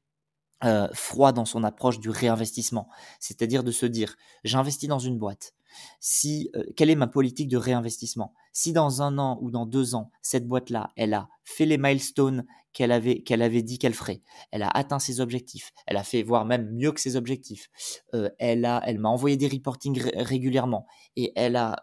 [0.64, 2.88] euh, froid dans son approche du réinvestissement.
[3.20, 5.52] C'est-à-dire de se dire, j'investis dans une boîte.
[6.00, 8.32] Si, euh, quelle est ma politique de réinvestissement?
[8.52, 12.46] Si dans un an ou dans deux ans, cette boîte-là, elle a fait les milestones
[12.72, 16.22] qu'elle avait, qu'elle avait dit qu'elle ferait, elle a atteint ses objectifs, elle a fait,
[16.22, 17.68] voire même mieux que ses objectifs,
[18.14, 20.86] euh, elle, a, elle m'a envoyé des reportings régulièrement
[21.16, 21.82] et elle a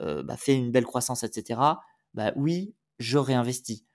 [0.00, 1.60] bah, fait une belle croissance, etc.
[2.14, 3.86] Bah oui, je réinvestis.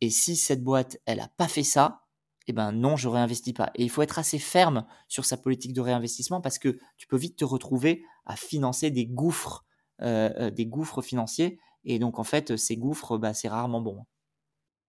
[0.00, 2.01] Et si cette boîte, elle n'a pas fait ça,
[2.48, 3.70] eh ben non, je réinvestis pas.
[3.74, 7.16] Et il faut être assez ferme sur sa politique de réinvestissement parce que tu peux
[7.16, 9.64] vite te retrouver à financer des gouffres,
[10.00, 11.58] euh, euh, des gouffres financiers.
[11.84, 14.04] Et donc en fait, ces gouffres, bah, c'est rarement bon.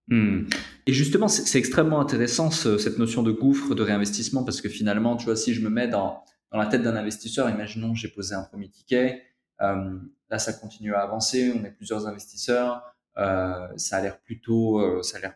[0.10, 0.48] Hmm.
[0.86, 5.26] Et justement, c'est extrêmement intéressant cette notion de gouffre de réinvestissement parce que finalement, tu
[5.26, 8.44] vois, si je me mets dans, dans la tête d'un investisseur, imaginons j'ai posé un
[8.44, 9.24] premier ticket,
[9.62, 9.98] euh,
[10.30, 12.84] là ça continue à avancer, on est plusieurs investisseurs,
[13.16, 15.36] ça a l'air plutôt, ça a l'air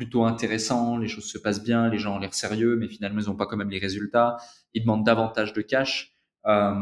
[0.00, 3.26] plutôt intéressant, les choses se passent bien, les gens ont l'air sérieux, mais finalement, ils
[3.26, 4.38] n'ont pas quand même les résultats.
[4.72, 6.16] Ils demandent davantage de cash.
[6.46, 6.72] Euh,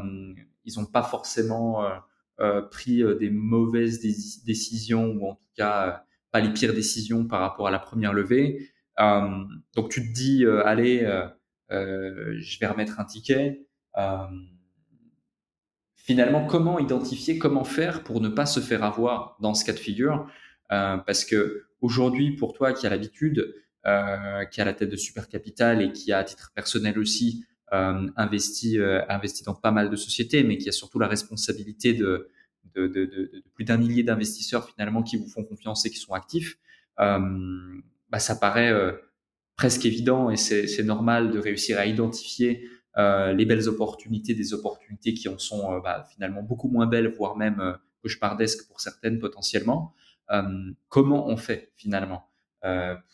[0.64, 1.96] ils n'ont pas forcément euh,
[2.38, 4.00] euh, pris des mauvaises
[4.44, 8.70] décisions, ou en tout cas, pas les pires décisions par rapport à la première levée.
[8.96, 11.00] donc, tu te dis, allez,
[11.68, 13.66] je vais remettre un ticket.
[15.96, 19.78] finalement, comment identifier, comment faire pour ne pas se faire avoir dans ce cas de
[19.80, 20.30] figure?
[20.68, 23.54] Parce que Aujourd'hui, pour toi qui as l'habitude,
[23.86, 27.44] euh, qui a la tête de Super Capital et qui a à titre personnel aussi
[27.72, 31.94] euh, investi, euh, investi dans pas mal de sociétés, mais qui a surtout la responsabilité
[31.94, 32.28] de,
[32.74, 36.12] de, de, de, plus d'un millier d'investisseurs finalement qui vous font confiance et qui sont
[36.12, 36.58] actifs,
[37.00, 38.92] euh, bah, ça paraît euh,
[39.56, 45.14] presque évident et c'est normal de réussir à identifier euh, les belles opportunités des opportunités
[45.14, 49.94] qui en sont bah, finalement beaucoup moins belles, voire même cauchemardesques pour certaines potentiellement.
[50.30, 52.24] Euh, comment on fait finalement?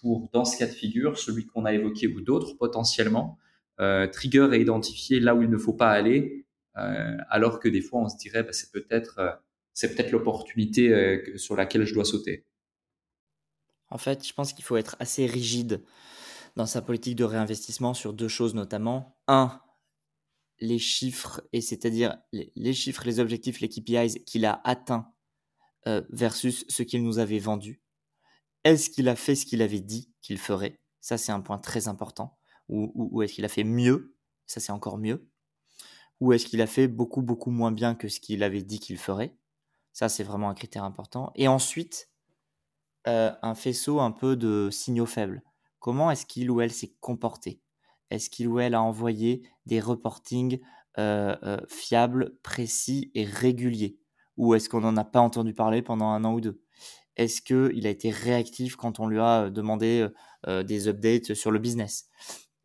[0.00, 3.38] Pour, dans ce cas de figure, celui qu'on a évoqué ou d'autres potentiellement,
[3.78, 8.08] trigger et identifier là où il ne faut pas aller, alors que des fois on
[8.08, 9.38] se dirait bah, c'est peut-être
[9.74, 12.46] c'est peut-être l'opportunité sur laquelle je dois sauter.
[13.90, 15.84] En fait, je pense qu'il faut être assez rigide
[16.56, 19.16] dans sa politique de réinvestissement sur deux choses notamment.
[19.28, 19.60] Un,
[20.60, 25.12] les chiffres, et c'est-à-dire les, chiffres, les objectifs, les KPIs qu'il a atteints
[25.86, 27.82] euh, versus ce qu'il nous avait vendu.
[28.64, 30.80] Est-ce qu'il a fait ce qu'il avait dit qu'il ferait?
[31.00, 32.38] Ça, c'est un point très important.
[32.70, 34.16] Ou, est-ce qu'il a fait mieux?
[34.46, 35.28] Ça, c'est encore mieux.
[36.20, 38.96] Ou est-ce qu'il a fait beaucoup, beaucoup moins bien que ce qu'il avait dit qu'il
[38.96, 39.36] ferait?
[39.92, 41.30] Ça, c'est vraiment un critère important.
[41.34, 42.10] Et ensuite,
[43.06, 45.42] euh, un faisceau un peu de signaux faibles.
[45.78, 47.60] Comment est-ce qu'il ou elle s'est comporté?
[48.08, 50.60] Est-ce qu'il ou elle a envoyé des reportings
[50.98, 53.98] euh, fiables, précis et réguliers?
[54.36, 56.60] Ou est-ce qu'on n'en a pas entendu parler pendant un an ou deux?
[57.16, 60.08] Est-ce qu'il a été réactif quand on lui a demandé
[60.46, 62.08] des updates sur le business?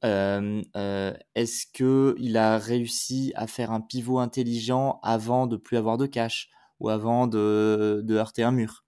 [0.02, 6.50] Est-ce qu'il a réussi à faire un pivot intelligent avant de plus avoir de cash
[6.80, 8.86] ou avant de heurter un mur?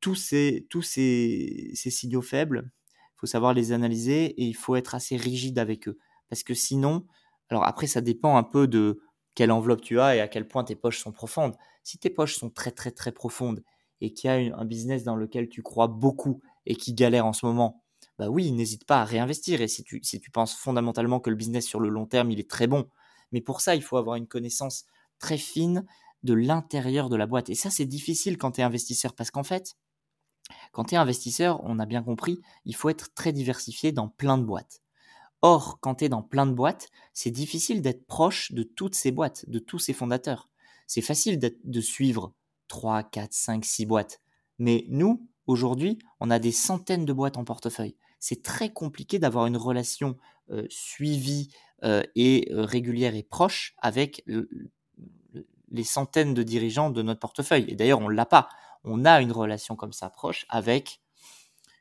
[0.00, 4.94] Tous ces, tous ces, signaux faibles, il faut savoir les analyser et il faut être
[4.94, 5.98] assez rigide avec eux.
[6.30, 7.06] Parce que sinon,
[7.50, 9.02] alors après, ça dépend un peu de
[9.34, 11.54] quelle enveloppe tu as et à quel point tes poches sont profondes.
[11.82, 13.62] Si tes poches sont très très très profondes
[14.00, 17.32] et qu'il y a un business dans lequel tu crois beaucoup et qui galère en
[17.32, 17.82] ce moment,
[18.18, 19.60] bah oui, n'hésite pas à réinvestir.
[19.60, 22.40] Et si tu, si tu penses fondamentalement que le business sur le long terme, il
[22.40, 22.88] est très bon.
[23.32, 24.84] Mais pour ça, il faut avoir une connaissance
[25.18, 25.86] très fine
[26.22, 27.48] de l'intérieur de la boîte.
[27.48, 29.76] Et ça, c'est difficile quand tu es investisseur parce qu'en fait,
[30.72, 34.36] quand tu es investisseur, on a bien compris, il faut être très diversifié dans plein
[34.36, 34.82] de boîtes.
[35.42, 39.12] Or, quand tu es dans plein de boîtes, c'est difficile d'être proche de toutes ces
[39.12, 40.49] boîtes, de tous ces fondateurs.
[40.90, 42.34] C'est facile de suivre
[42.66, 44.20] 3, 4, 5, 6 boîtes.
[44.58, 47.94] Mais nous, aujourd'hui, on a des centaines de boîtes en portefeuille.
[48.18, 50.16] C'est très compliqué d'avoir une relation
[50.50, 51.52] euh, suivie
[51.84, 54.24] euh, et euh, régulière et proche avec
[55.70, 57.66] les centaines de dirigeants de notre portefeuille.
[57.68, 58.48] Et d'ailleurs, on ne l'a pas
[58.82, 61.02] on a une relation comme ça proche avec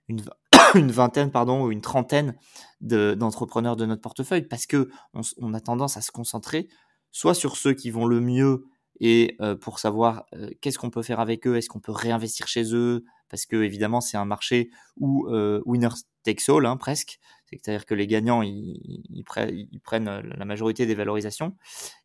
[0.08, 0.22] une,
[0.76, 2.38] vingtaine pardon, ou une trentaine
[2.80, 6.68] d'entrepreneurs de, notre portefeuille parce que on, a tendance à se concentrer
[7.12, 8.68] soit sur ceux qui vont le mieux
[9.00, 10.26] et pour savoir
[10.62, 14.02] qu'est-ce qu'on peut faire avec eux, est-ce qu'on peut réinvestir chez eux, parce que évidemment
[14.02, 15.28] c'est un marché où
[15.66, 15.90] winner
[16.24, 17.20] takes all hein, presque,
[17.50, 21.56] c'est-à-dire que les gagnants ils, prennent la majorité des valorisations,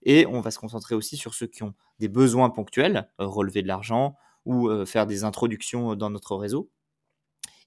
[0.03, 3.69] et on va se concentrer aussi sur ceux qui ont des besoins ponctuels, relever de
[3.69, 6.71] l'argent, ou faire des introductions dans notre réseau.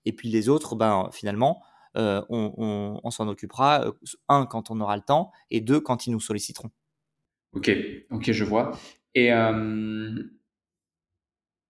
[0.06, 1.62] Et puis les autres, ben, finalement,
[1.96, 3.86] on, s'en occupera,
[4.30, 6.72] un, quand on aura le temps, et deux, quand ils nous solliciteront.
[7.54, 7.72] Ok,
[8.12, 8.78] ok, je vois.
[9.18, 9.32] Et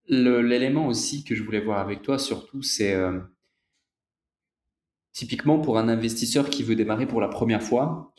[0.06, 2.94] l'élément aussi que je voulais voir avec toi, surtout, c'est
[5.12, 8.12] typiquement pour un investisseur qui veut démarrer pour la première fois,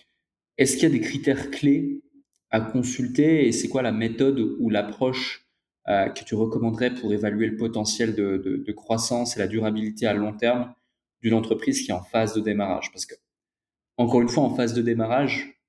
[0.58, 2.02] est-ce qu'il y a des critères clés
[2.50, 5.48] à consulter et c'est quoi la méthode ou l'approche
[5.90, 10.34] euh, que tu recommanderais pour évaluer le potentiel de, croissance et la durabilité à long
[10.34, 10.74] terme
[11.22, 12.92] d'une entreprise qui est en phase de démarrage?
[12.92, 13.14] Parce que,
[13.98, 15.62] encore une fois, en phase de démarrage,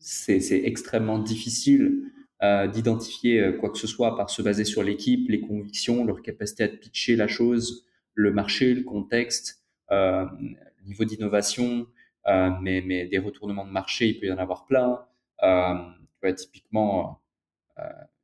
[0.00, 5.28] c'est extrêmement difficile euh, d'identifier euh, quoi que ce soit par se baser sur l'équipe,
[5.28, 10.28] les convictions, leur capacité à pitcher la chose, le marché, le contexte, le
[10.86, 11.86] niveau d'innovation,
[12.26, 15.06] mais, mais, des retournements de marché, il peut y en avoir plein.
[16.36, 17.20] typiquement,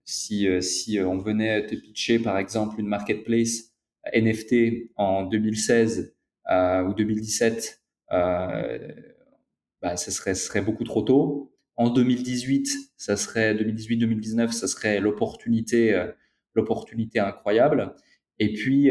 [0.05, 3.73] si, euh, si euh, on venait te pitcher, par exemple, une marketplace
[4.13, 6.15] NFT en 2016
[6.51, 11.54] euh, ou 2017, bah, ça serait, serait beaucoup trop tôt.
[11.77, 16.07] En 2018, ça serait 2018-2019, ça serait l'opportunité,
[16.55, 17.95] l'opportunité incroyable.
[18.39, 18.91] Et puis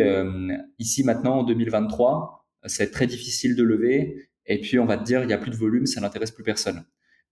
[0.80, 4.28] ici maintenant en 2023, c'est très difficile de lever.
[4.46, 6.44] Et puis on va te dire il n'y a plus de volume, ça n'intéresse plus
[6.44, 6.84] personne.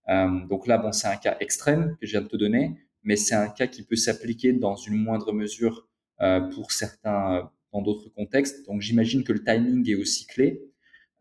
[0.08, 3.34] donc là, bon, c'est un cas extrême que je viens de te donner, mais c'est
[3.34, 5.88] un cas qui peut s'appliquer dans une moindre mesure
[6.20, 7.42] euh, pour certains euh,
[7.72, 8.66] dans d'autres contextes.
[8.66, 10.62] Donc j'imagine que le timing est aussi clé.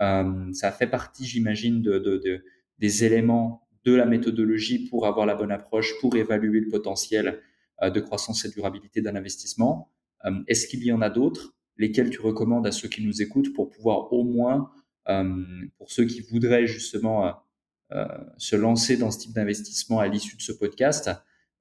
[0.01, 2.43] Euh, ça fait partie, j'imagine, de, de, de,
[2.77, 7.41] des éléments de la méthodologie pour avoir la bonne approche, pour évaluer le potentiel
[7.81, 9.91] euh, de croissance et durabilité d'un investissement.
[10.25, 13.53] Euh, est-ce qu'il y en a d'autres, lesquels tu recommandes à ceux qui nous écoutent
[13.53, 14.71] pour pouvoir au moins,
[15.77, 17.43] pour ceux qui voudraient justement
[18.37, 21.09] se lancer dans ce type d'investissement à l'issue de ce podcast,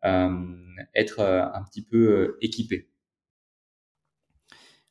[0.04, 0.56] euh,
[0.94, 2.88] être euh, un petit peu euh, équipé.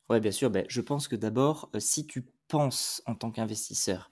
[0.08, 0.50] Oui, bien sûr.
[0.50, 4.09] Ben, je pense que d'abord, si tu penses en tant qu'investisseur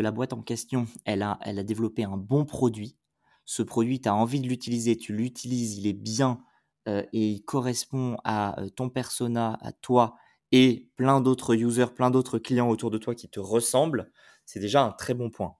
[0.00, 2.96] la boîte en question, elle a, elle a développé un bon produit,
[3.44, 6.40] ce produit, tu as envie de l'utiliser, tu l'utilises, il est bien
[6.86, 10.16] et il correspond à ton persona, à toi,
[10.52, 14.10] et plein d'autres users, plein d'autres clients autour de toi qui te ressemblent,
[14.46, 15.56] c'est déjà un très bon point.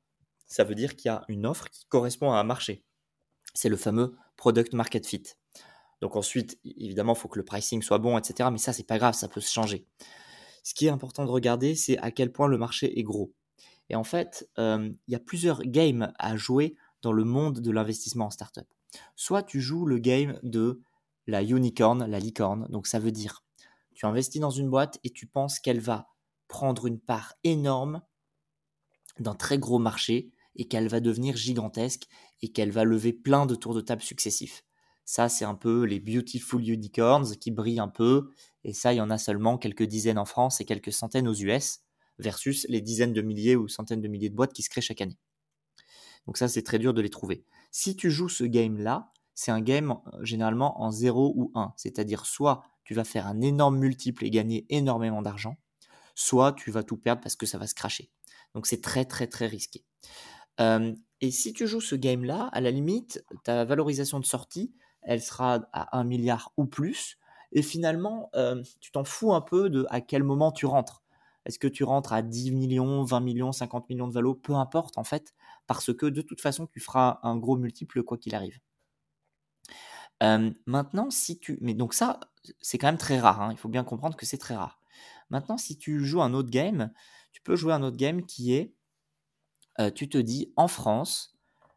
[0.46, 2.84] Ça veut dire qu'il y a une offre qui correspond à un marché.
[3.54, 5.24] C'est le fameux product market fit.
[6.00, 8.50] Donc ensuite, évidemment, il faut que le pricing soit bon, etc.
[8.52, 9.86] Mais ça, c'est pas grave, ça peut se changer.
[10.62, 13.32] Ce qui est important de regarder, c'est à quel point le marché est gros.
[13.90, 17.70] Et en fait, euh, il y a plusieurs games à jouer dans le monde de
[17.70, 18.66] l'investissement en startup.
[19.16, 20.80] Soit tu joues le game de
[21.26, 22.66] la unicorn, la licorne.
[22.70, 23.44] Donc ça veut dire,
[23.94, 26.08] tu investis dans une boîte et tu penses qu'elle va
[26.48, 28.02] prendre une part énorme
[29.18, 32.06] d'un très gros marché et qu'elle va devenir gigantesque
[32.42, 34.64] et qu'elle va lever plein de tours de table successifs.
[35.04, 38.30] Ça, c'est un peu les beautiful unicorns qui brillent un peu.
[38.64, 41.34] Et ça, il y en a seulement quelques dizaines en France et quelques centaines aux
[41.34, 41.80] US,
[42.18, 45.00] versus les dizaines de milliers ou centaines de milliers de boîtes qui se créent chaque
[45.00, 45.18] année.
[46.26, 47.44] Donc ça, c'est très dur de les trouver.
[47.70, 51.72] Si tu joues ce game-là, c'est un game euh, généralement en 0 ou 1.
[51.76, 55.56] C'est-à-dire soit tu vas faire un énorme multiple et gagner énormément d'argent,
[56.14, 58.10] soit tu vas tout perdre parce que ça va se cracher.
[58.54, 59.84] Donc c'est très très très risqué.
[60.60, 65.22] Euh, et si tu joues ce game-là, à la limite, ta valorisation de sortie, elle
[65.22, 67.18] sera à 1 milliard ou plus.
[67.52, 71.03] Et finalement, euh, tu t'en fous un peu de à quel moment tu rentres.
[71.44, 74.98] Est-ce que tu rentres à 10 millions, 20 millions, 50 millions de valo Peu importe
[74.98, 75.34] en fait,
[75.66, 78.58] parce que de toute façon, tu feras un gros multiple quoi qu'il arrive.
[80.66, 81.58] Maintenant, si tu...
[81.60, 82.20] Mais donc ça,
[82.60, 83.42] c'est quand même très rare.
[83.42, 83.52] Hein.
[83.52, 84.80] Il faut bien comprendre que c'est très rare.
[85.30, 86.92] Maintenant, si tu joues un autre game,
[87.32, 88.74] tu peux jouer un autre game qui est,
[89.80, 91.36] euh, tu te dis, en France,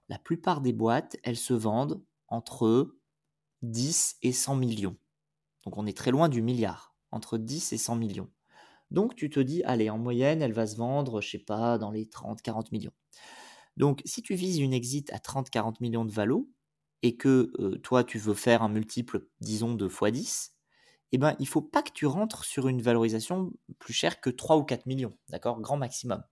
[0.10, 2.96] la plupart des boîtes, elles se vendent entre
[3.64, 4.98] 10 et 100 millions.
[5.64, 8.30] Donc on est très loin du milliard, entre 10 et 100 millions.
[8.92, 11.92] Donc tu te dis, allez, en moyenne, elle va se vendre, je sais pas, dans
[11.92, 12.94] les 30-40 millions.
[13.78, 16.50] Donc si tu vises une exit à 30-40 millions de valo,
[17.04, 20.52] et que euh, toi tu veux faire un multiple, disons, de x10,
[21.14, 24.58] eh ben, il faut pas que tu rentres sur une valorisation plus chère que 3
[24.58, 25.62] ou 4 millions, d'accord?
[25.62, 26.24] Grand maximum.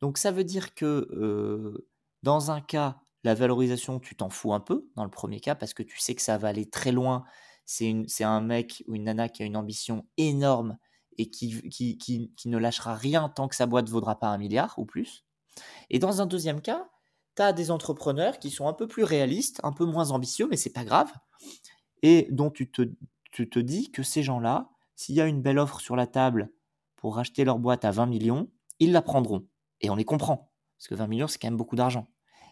[0.00, 1.88] Donc ça veut dire que euh,
[2.22, 5.74] dans un cas, la valorisation, tu t'en fous un peu dans le premier cas parce
[5.74, 7.24] que tu sais que ça va aller très loin.
[7.64, 10.78] C'est un mec ou une nana qui a une ambition énorme
[11.18, 14.38] et qui, qui, qui, qui, ne lâchera rien tant que sa boîte vaudra pas un
[14.38, 15.24] milliard ou plus.
[15.90, 16.88] Et dans un deuxième cas,
[17.36, 20.56] tu as des entrepreneurs qui sont un peu plus réalistes, un peu moins ambitieux, mais
[20.56, 21.12] c'est pas grave,
[22.02, 22.82] et dont tu te,
[23.32, 26.52] tu te dis que ces gens-là, s'il y a une belle offre sur la table
[26.96, 29.46] pour racheter leur boîte à 20 millions, ils la prendront.
[29.80, 32.08] Et on les comprend, parce que 20 millions, c'est quand même beaucoup d'argent.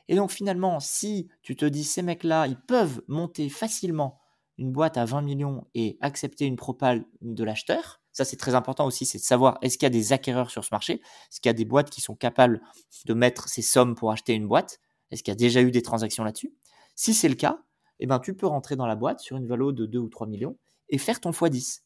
[0.09, 4.21] Et donc finalement, si tu te dis ces mecs-là, ils peuvent monter facilement
[4.59, 8.87] une boîte à 20 millions et accepter une propale de l'acheteur, ça c'est très important
[8.87, 11.51] aussi, c'est de savoir est-ce qu'il y a des acquéreurs sur ce marché, est-ce qu'il
[11.51, 12.63] y a des boîtes qui sont capables
[13.05, 15.83] de mettre ces sommes pour acheter une boîte, est-ce qu'il y a déjà eu des
[15.83, 16.55] transactions là-dessus?
[16.95, 17.59] Si c'est le cas,
[18.01, 20.27] eh ben, tu peux rentrer dans la boîte sur une valeur de 2 ou 3
[20.27, 20.57] millions
[20.89, 21.83] et faire ton x10.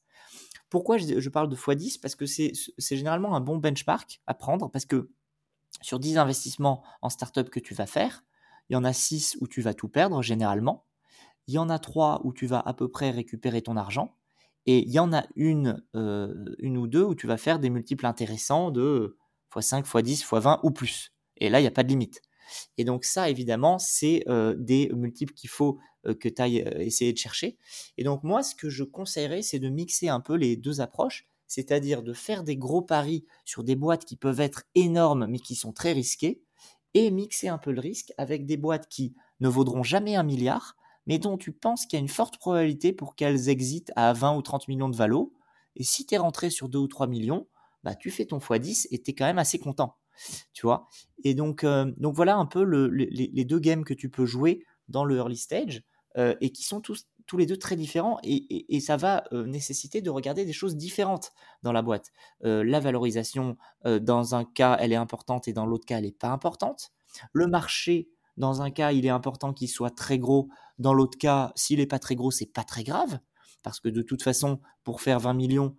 [0.69, 4.85] Pourquoi je, parle de x10 Parce que c'est généralement un bon benchmark à prendre parce
[4.85, 5.11] que
[5.83, 8.25] sur 10 investissements en startup que tu vas faire,
[8.69, 10.87] il y en a 6 où tu vas tout perdre généralement.
[11.49, 14.15] Il y en a 3 où tu vas à peu près récupérer ton argent.
[14.71, 17.71] Et il y en a une, euh, une ou deux où tu vas faire des
[17.71, 19.17] multiples intéressants de
[19.53, 21.13] x5, x10, x20 ou plus.
[21.39, 22.23] Et là, il n'y a pas de limite.
[22.79, 27.13] Et donc ça, évidemment, c'est euh, des multiples qu'il faut euh, que tu ailles essayer
[27.13, 27.59] de chercher.
[27.99, 31.27] Et donc moi, ce que je conseillerais, c'est de mixer un peu les deux approches
[31.49, 35.57] c'est-à-dire de faire des gros paris sur des boîtes qui peuvent être énormes mais qui
[35.57, 36.45] sont très risquées,
[36.95, 40.77] et mixer un peu le risque avec des boîtes qui ne vaudront jamais un milliard,
[41.11, 44.37] mais dont tu penses qu'il y a une forte probabilité pour qu'elles existent à 20
[44.37, 45.35] ou 30 millions de valo.
[45.75, 47.49] Et si tu es rentré sur 2 ou 3 millions,
[47.83, 49.97] bah, tu fais ton x10 et tu es quand même assez content.
[50.53, 50.87] Tu vois?
[51.25, 55.05] Et donc, euh, donc voilà un peu les, deux games que tu peux jouer dans
[55.05, 55.83] le early stage
[56.17, 60.03] euh, et qui sont tous tous les deux très différents et, ça va euh, nécessiter
[60.03, 61.33] de regarder des choses différentes
[61.65, 62.13] dans la boîte.
[62.41, 66.31] La valorisation, dans un cas, elle est importante et dans l'autre cas, elle n'est pas
[66.31, 66.91] importante.
[67.33, 68.09] Le marché,
[68.41, 70.49] dans un cas, il est important qu'il soit très gros.
[70.79, 73.21] Dans l'autre cas, s'il n'est pas très gros, c'est pas très grave.
[73.63, 75.77] Parce que de toute façon, pour faire 20 millions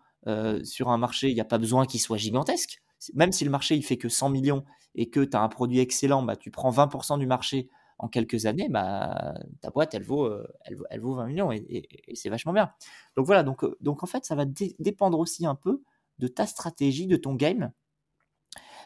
[0.64, 2.82] sur un marché, il n'y a pas besoin qu'il soit gigantesque.
[3.14, 4.64] Même si le marché il fait que 100 millions
[4.96, 8.46] et que tu as un produit excellent, bah, tu prends 20% du marché en quelques
[8.48, 12.52] années, bah, ta boîte, elle vaut, euh, elle, elle vaut 20 millions et, c'est vachement
[12.52, 12.72] bien.
[13.16, 15.84] Donc voilà, donc, euh, en fait, ça va dépendre aussi un peu
[16.18, 17.72] de ta stratégie, de ton game,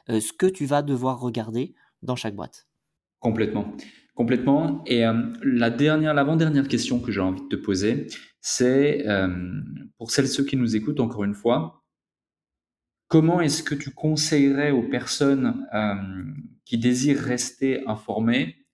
[0.10, 2.68] euh, ce que tu vas devoir regarder dans chaque boîte.
[3.26, 3.74] Complètement.
[4.14, 4.84] Complètement.
[4.86, 5.04] Et
[5.42, 8.06] la dernière, l'avant-dernière question que j'ai envie de te poser,
[8.40, 9.04] c'est
[9.98, 11.84] pour celles ceux qui nous écoutent encore une fois,
[13.08, 15.66] comment est-ce que tu conseillerais aux personnes
[16.66, 18.68] qui désirent rester informées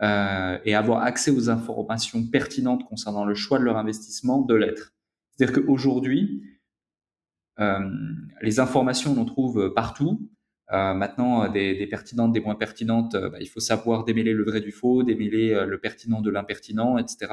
[0.00, 4.94] euh, et avoir accès aux informations pertinentes concernant le choix de leur investissement de l'être?
[5.36, 6.42] C'est-à-dire qu'aujourd'hui,
[8.40, 10.30] les informations, on en trouve partout.
[10.70, 14.72] Maintenant, des, des, pertinentes, des moins pertinentes, bah, il faut savoir démêler le vrai du
[14.72, 17.32] faux, démêler le pertinent de l'impertinent, etc.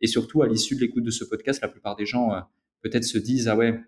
[0.00, 2.30] Et surtout, à l'issue de l'écoute de ce podcast, la plupart des gens
[2.82, 3.78] peut-être se disent ah ouais,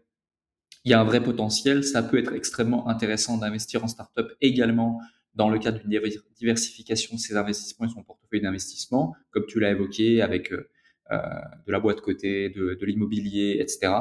[0.84, 5.00] il y a un vrai potentiel, ça peut être extrêmement intéressant d'investir en startup également
[5.34, 5.98] dans le cadre d'une
[6.36, 10.68] diversification de ses investissements et son portefeuille d'investissement, comme tu l'as évoqué avec euh,
[11.10, 11.18] euh,
[11.66, 13.92] de la boîte côté, de, de l'immobilier, etc.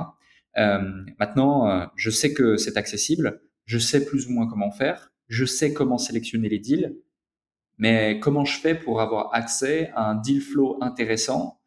[0.57, 0.79] Euh,
[1.19, 5.45] maintenant, euh, je sais que c'est accessible, je sais plus ou moins comment faire, je
[5.45, 6.97] sais comment sélectionner les deals,
[7.77, 11.59] mais comment je fais pour avoir accès à un deal flow intéressant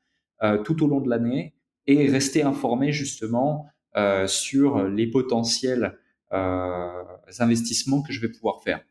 [0.42, 1.54] euh, tout au long de l'année
[1.86, 3.66] et rester informé justement
[3.96, 5.98] euh, sur les potentiels
[6.32, 7.02] euh,
[7.38, 8.84] investissements que je vais pouvoir faire?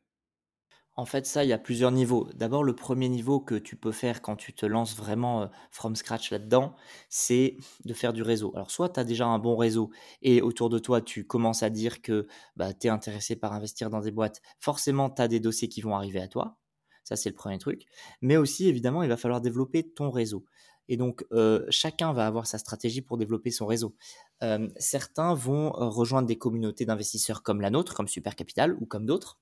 [0.95, 2.29] En fait, ça, il y a plusieurs niveaux.
[2.35, 5.95] D'abord, le premier niveau que tu peux faire quand tu te lances vraiment euh, from
[5.95, 6.75] scratch là-dedans,
[7.09, 8.51] c'est de faire du réseau.
[8.53, 9.89] Alors, soit tu as déjà un bon réseau
[10.21, 13.89] et autour de toi, tu commences à dire que bah, tu es intéressé par investir
[13.89, 16.57] dans des boîtes, forcément, tu as des dossiers qui vont arriver à toi.
[17.03, 17.85] Ça, c'est le premier truc.
[18.21, 20.45] Mais aussi, évidemment, il va falloir développer ton réseau.
[20.89, 23.95] Et donc, euh, chacun va avoir sa stratégie pour développer son réseau.
[24.43, 29.05] Euh, certains vont rejoindre des communautés d'investisseurs comme la nôtre, comme Super Capital ou comme
[29.07, 29.39] d'autres.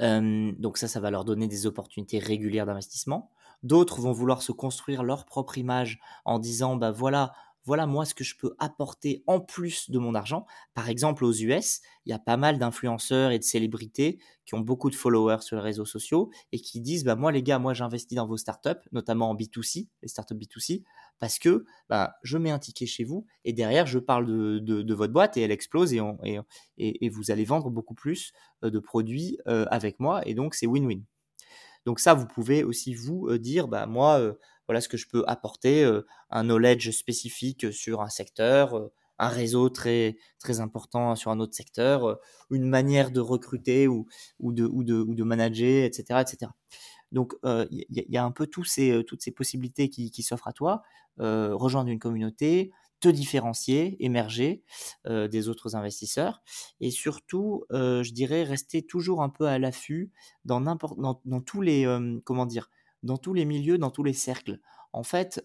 [0.00, 3.30] Donc ça, ça va leur donner des opportunités régulières d'investissement.
[3.62, 7.32] D'autres vont vouloir se construire leur propre image en disant, bah voilà,
[7.66, 10.46] voilà moi ce que je peux apporter en plus de mon argent.
[10.74, 14.60] Par exemple, aux US, il y a pas mal d'influenceurs et de célébrités qui ont
[14.60, 17.74] beaucoup de followers sur les réseaux sociaux et qui disent bah moi les gars, moi
[17.74, 20.84] j'investis dans vos startups, notamment en B2C, les startups B2C,
[21.18, 25.12] parce que bah, je mets un ticket chez vous et derrière je parle de, votre
[25.12, 26.00] boîte et elle explose et,
[26.78, 28.32] et, et, vous allez vendre beaucoup plus
[28.64, 31.02] euh, de produits euh, avec moi et donc c'est win-win.
[31.84, 34.34] Donc ça, vous pouvez aussi vous euh, dire, bah moi,
[34.66, 39.28] voilà ce que je peux apporter, euh, un knowledge spécifique sur un secteur, euh, un
[39.28, 42.14] réseau très très important sur un autre secteur, euh,
[42.50, 44.06] une manière de recruter ou,
[44.40, 46.20] ou, de, ou, de, ou de manager, etc.
[46.20, 46.52] etc.
[47.12, 47.34] Donc
[47.70, 50.82] il y, a un peu tous ces, toutes ces possibilités qui, qui s'offrent à toi,
[51.18, 54.64] rejoindre une communauté, te différencier, émerger
[55.08, 56.42] des autres investisseurs
[56.80, 60.10] et surtout, je dirais, rester toujours un peu à l'affût
[60.44, 61.86] dans, dans, dans tous les,
[62.24, 62.68] comment dire,
[63.06, 64.60] dans tous les milieux, dans tous les cercles.
[64.92, 65.42] En fait,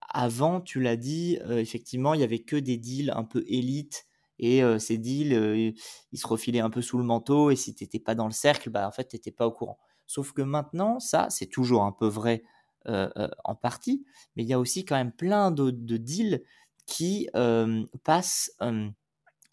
[0.00, 4.06] avant, tu l'as dit, effectivement, il y avait que des deals un peu élites
[4.38, 5.74] et ces deals,
[6.12, 8.32] ils se refilaient un peu sous le manteau et si tu n'étais pas dans le
[8.32, 9.78] cercle, bah, en fait, tu n'étais pas au courant.
[10.06, 12.42] Sauf que maintenant, ça, c'est toujours un peu vrai
[12.86, 14.04] en partie,
[14.36, 16.42] mais il y a aussi quand même plein de, de deals
[16.86, 17.28] qui
[18.04, 18.50] passent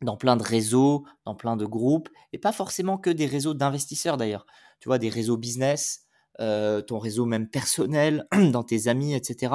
[0.02, 4.18] dans plein de réseaux, dans plein de groupes, et pas forcément que des réseaux d'investisseurs
[4.18, 4.46] d'ailleurs.
[4.80, 6.03] Tu vois, des réseaux business, euh,
[6.40, 9.54] ton réseau même personnel, dans tes amis, etc.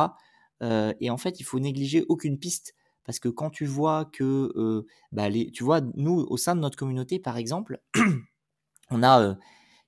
[0.63, 2.75] Euh, et en fait, il faut négliger aucune piste
[3.05, 6.77] parce que quand tu vois que, euh, bah, tu vois, nous, au sein de notre
[6.77, 7.81] communauté, par exemple,
[8.91, 9.37] on a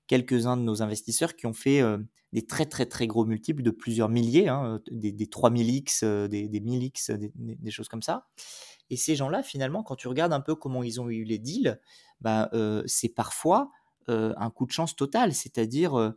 [0.07, 1.81] quelques-uns de nos investisseurs qui ont fait
[2.33, 6.59] des très très très gros multiples de plusieurs milliers, hein, des, des 3000x, des, des
[6.59, 8.27] 1000x, des, choses comme ça.
[8.89, 11.79] Et ces gens-là, finalement, quand tu regardes un peu comment ils ont eu les deals,
[12.19, 12.49] bah,
[12.87, 13.71] c'est parfois
[14.07, 15.33] un coup de chance total.
[15.33, 16.13] C'est-à-dire,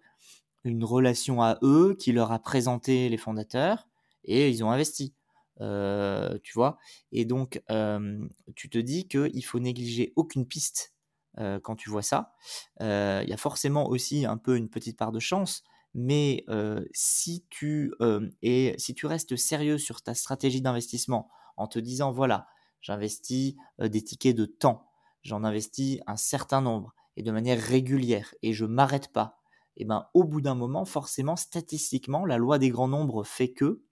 [0.64, 3.86] une relation à eux qui leur a présenté les fondateurs
[4.24, 5.14] et ils ont investi.
[5.60, 6.78] Euh, tu vois?
[7.12, 10.94] Et donc, euh, tu te dis qu'il faut négliger aucune piste
[11.38, 12.34] euh, quand tu vois ça.
[12.80, 15.62] Il y a forcément aussi un peu une petite part de chance,
[15.94, 16.44] mais
[16.92, 17.92] si, tu,
[18.42, 22.48] si tu restes sérieux sur ta stratégie d'investissement en te disant, voilà,
[22.80, 24.90] j'investis des tickets de temps,
[25.22, 29.43] j'en investis un certain nombre et de manière régulière et je m'arrête pas
[29.76, 33.82] eh ben, au bout d'un moment, forcément, statistiquement, la loi des grands nombres fait que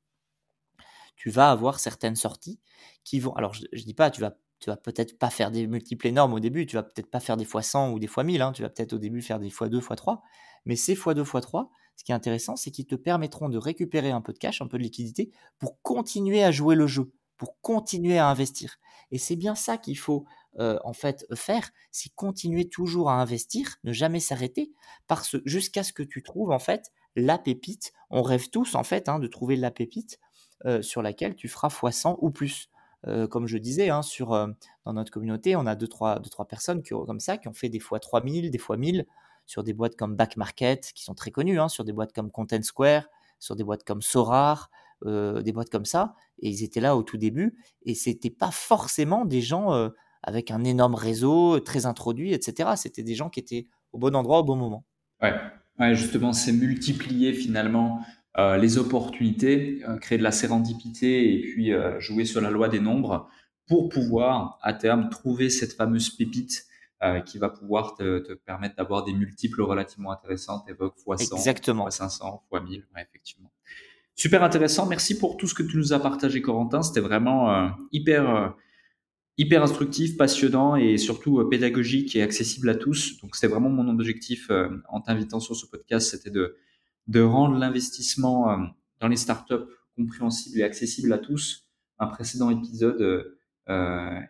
[1.16, 2.60] tu vas avoir certaines sorties
[3.04, 3.34] qui vont.
[3.34, 6.34] Alors, je, ne dis pas, tu vas, tu vas peut-être pas faire des multiples énormes
[6.34, 8.52] au début, tu vas peut-être pas faire des fois 100 ou des fois 1000, hein,
[8.52, 10.22] tu vas peut-être au début faire des fois 2, fois 3,
[10.64, 13.58] mais ces fois 2, fois 3, ce qui est intéressant, c'est qu'ils te permettront de
[13.58, 17.12] récupérer un peu de cash, un peu de liquidité pour continuer à jouer le jeu,
[17.36, 18.78] pour continuer à investir.
[19.10, 20.24] Et c'est bien ça qu'il faut
[20.59, 24.70] euh, en fait faire, c'est continuer toujours à investir, ne jamais s'arrêter,
[25.07, 27.93] parce jusqu'à ce que tu trouves en fait la pépite.
[28.10, 30.18] On rêve tous en fait hein, de trouver la pépite
[30.66, 32.68] euh, sur laquelle tu feras x100 ou plus.
[33.06, 36.47] Euh, comme je disais, hein, sur, dans notre communauté, on a deux trois, deux, trois
[36.47, 39.06] personnes qui, comme ça qui ont fait des fois 3000, des fois 1000
[39.47, 42.31] sur des boîtes comme Back Market, qui sont très connues, hein, sur des boîtes comme
[42.31, 43.09] Content Square,
[43.40, 44.70] sur des boîtes comme Sorar,
[45.05, 46.14] des boîtes comme ça.
[46.39, 47.56] Et ils étaient là au tout début.
[47.85, 49.90] Et c'était pas forcément des gens
[50.23, 52.70] avec un énorme réseau, très introduit, etc.
[52.77, 54.85] C'était des gens qui étaient au bon endroit au bon moment.
[55.20, 58.05] Ouais, justement, c'est multiplier finalement
[58.39, 62.70] euh, les opportunités, euh, créer de la sérendipité et puis euh, jouer sur la loi
[62.70, 63.28] des nombres
[63.69, 66.66] pour pouvoir à terme trouver cette fameuse pépite
[67.27, 71.89] qui va pouvoir te, te permettre d'avoir des multiples relativement intéressantes, évoque x100, Exactement.
[71.89, 73.51] x500, x1000, ouais, effectivement.
[74.15, 74.86] Super intéressant.
[74.86, 76.81] Merci pour tout ce que tu nous as partagé, Corentin.
[76.81, 78.55] C'était vraiment hyper,
[79.38, 83.20] hyper instructif, passionnant et surtout euh, pédagogique et accessible à tous.
[83.20, 84.50] Donc, c'était vraiment mon objectif
[84.88, 86.56] en t'invitant sur ce podcast, c'était de,
[87.09, 88.59] de rendre l'investissement
[89.00, 91.68] dans les startups compréhensible et accessible à tous.
[91.98, 93.36] Un précédent épisode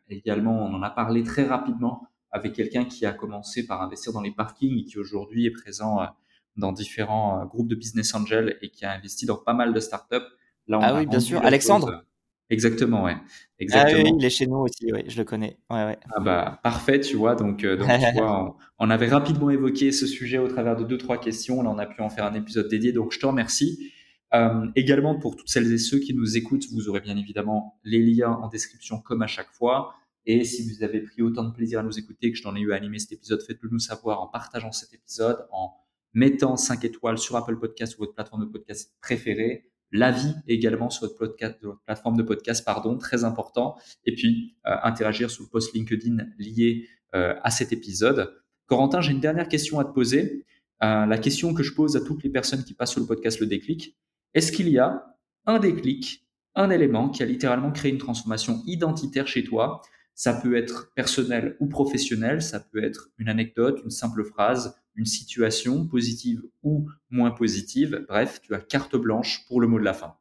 [0.08, 4.22] également, on en a parlé très rapidement avec quelqu'un qui a commencé par investir dans
[4.22, 6.00] les parkings et qui aujourd'hui est présent
[6.56, 9.80] dans différents euh, groupes de business angels et qui a investi dans pas mal de
[9.80, 10.16] startups.
[10.68, 11.42] Là, on ah oui, bien sûr.
[11.44, 12.04] Alexandre?
[12.52, 13.16] Exactement, ouais.
[13.58, 14.02] Exactement.
[14.04, 15.56] Ah oui, il est chez nous aussi, oui, je le connais.
[15.70, 15.98] Ouais, ouais.
[16.14, 17.34] Ah bah, parfait, tu vois.
[17.34, 20.98] Donc, euh, donc tu vois, on, avait rapidement évoqué ce sujet au travers de deux,
[20.98, 21.62] trois questions.
[21.62, 22.92] Là, on a pu en faire un épisode dédié.
[22.92, 23.90] Donc, je te remercie.
[24.34, 28.02] Euh, également, pour toutes celles et ceux qui nous écoutent, vous aurez bien évidemment les
[28.02, 29.94] liens en description comme à chaque fois.
[30.26, 32.60] Et si vous avez pris autant de plaisir à nous écouter que je t'en ai
[32.60, 35.72] eu à animer cet épisode, faites-le nous savoir en partageant cet épisode, en
[36.12, 41.06] mettant 5 étoiles sur Apple Podcast ou votre plateforme de podcast préférée, l'avis également sur
[41.06, 41.36] votre,
[41.85, 46.89] plateforme de podcast, pardon, très important, et puis euh, interagir sur le post LinkedIn lié
[47.14, 48.35] euh, à cet épisode.
[48.66, 50.44] Corentin, j'ai une dernière question à te poser.
[50.82, 53.39] Euh, la question que je pose à toutes les personnes qui passent sur le podcast
[53.39, 53.97] Le Déclic,
[54.35, 55.05] est-ce qu'il y a
[55.44, 59.82] un déclic, un élément qui a littéralement créé une transformation identitaire chez toi?
[60.14, 65.06] Ça peut être personnel ou professionnel, ça peut être une anecdote, une simple phrase, une
[65.06, 68.05] situation positive ou moins positive.
[68.09, 70.16] Bref, tu as carte blanche pour le mot de la fin.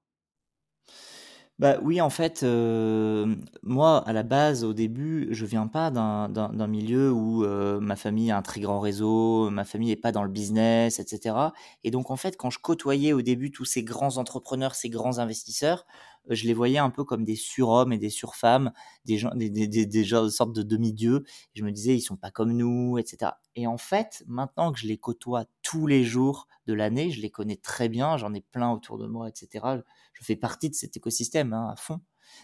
[1.61, 6.67] Bah oui, en fait, euh, moi, à la base, au début, je viens pas d'un
[6.67, 10.23] milieu où euh, ma famille a un très grand réseau, ma famille est pas dans
[10.23, 11.35] le business, etc.
[11.83, 15.19] Et donc, en fait, quand je côtoyais au début tous ces grands entrepreneurs, ces grands
[15.19, 15.85] investisseurs,
[16.29, 18.71] je les voyais un peu comme des surhommes et des surfemmes,
[19.05, 21.23] des gens, des, des, des, gens de sorte de demi-dieux.
[21.53, 23.33] Je me disais, ils sont pas comme nous, etc.
[23.55, 27.29] Et en fait, maintenant que je les côtoie tous les jours de l'année, je les
[27.29, 29.81] connais très bien, j'en ai plein autour de moi, etc.
[30.21, 31.99] Je fais partie de cet écosystème hein, à fond.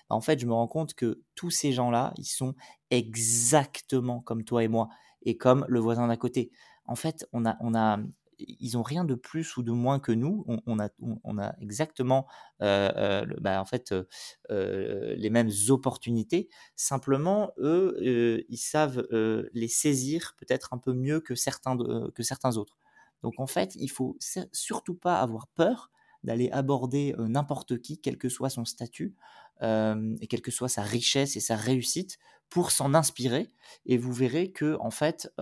[0.09, 2.55] En fait, je me rends compte que tous ces gens-là, ils sont
[2.89, 4.89] exactement comme toi et moi
[5.21, 6.51] et comme le voisin d'à côté.
[6.85, 7.99] En fait, on a, on a,
[8.39, 10.45] ils ont rien de plus ou de moins que nous.
[10.65, 10.89] On, a,
[11.23, 12.27] on, a exactement,
[12.61, 13.93] euh, euh, bah, en fait,
[14.51, 16.49] euh, les mêmes opportunités.
[16.75, 17.97] Simplement, eux,
[18.49, 21.77] ils savent les saisir peut-être un peu mieux que certains,
[22.13, 22.77] que certains autres.
[23.23, 24.17] Donc, en fait, il faut
[24.51, 25.91] surtout pas avoir peur
[26.27, 29.15] d'aller aborder n'importe qui, quel que soit son statut,
[29.61, 33.47] et quelle que soit sa richesse et sa réussite, pour s'en inspirer.
[33.85, 35.33] Et vous verrez que, en fait,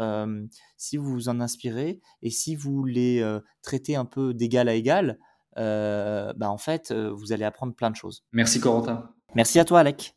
[0.78, 3.22] si vous vous en inspirez et si vous les
[3.64, 5.18] traitez un peu d'égal à égal,
[5.56, 8.24] bah, en fait, vous allez apprendre plein de choses.
[8.32, 9.10] Merci Corentin.
[9.34, 10.14] Merci à toi, Alec.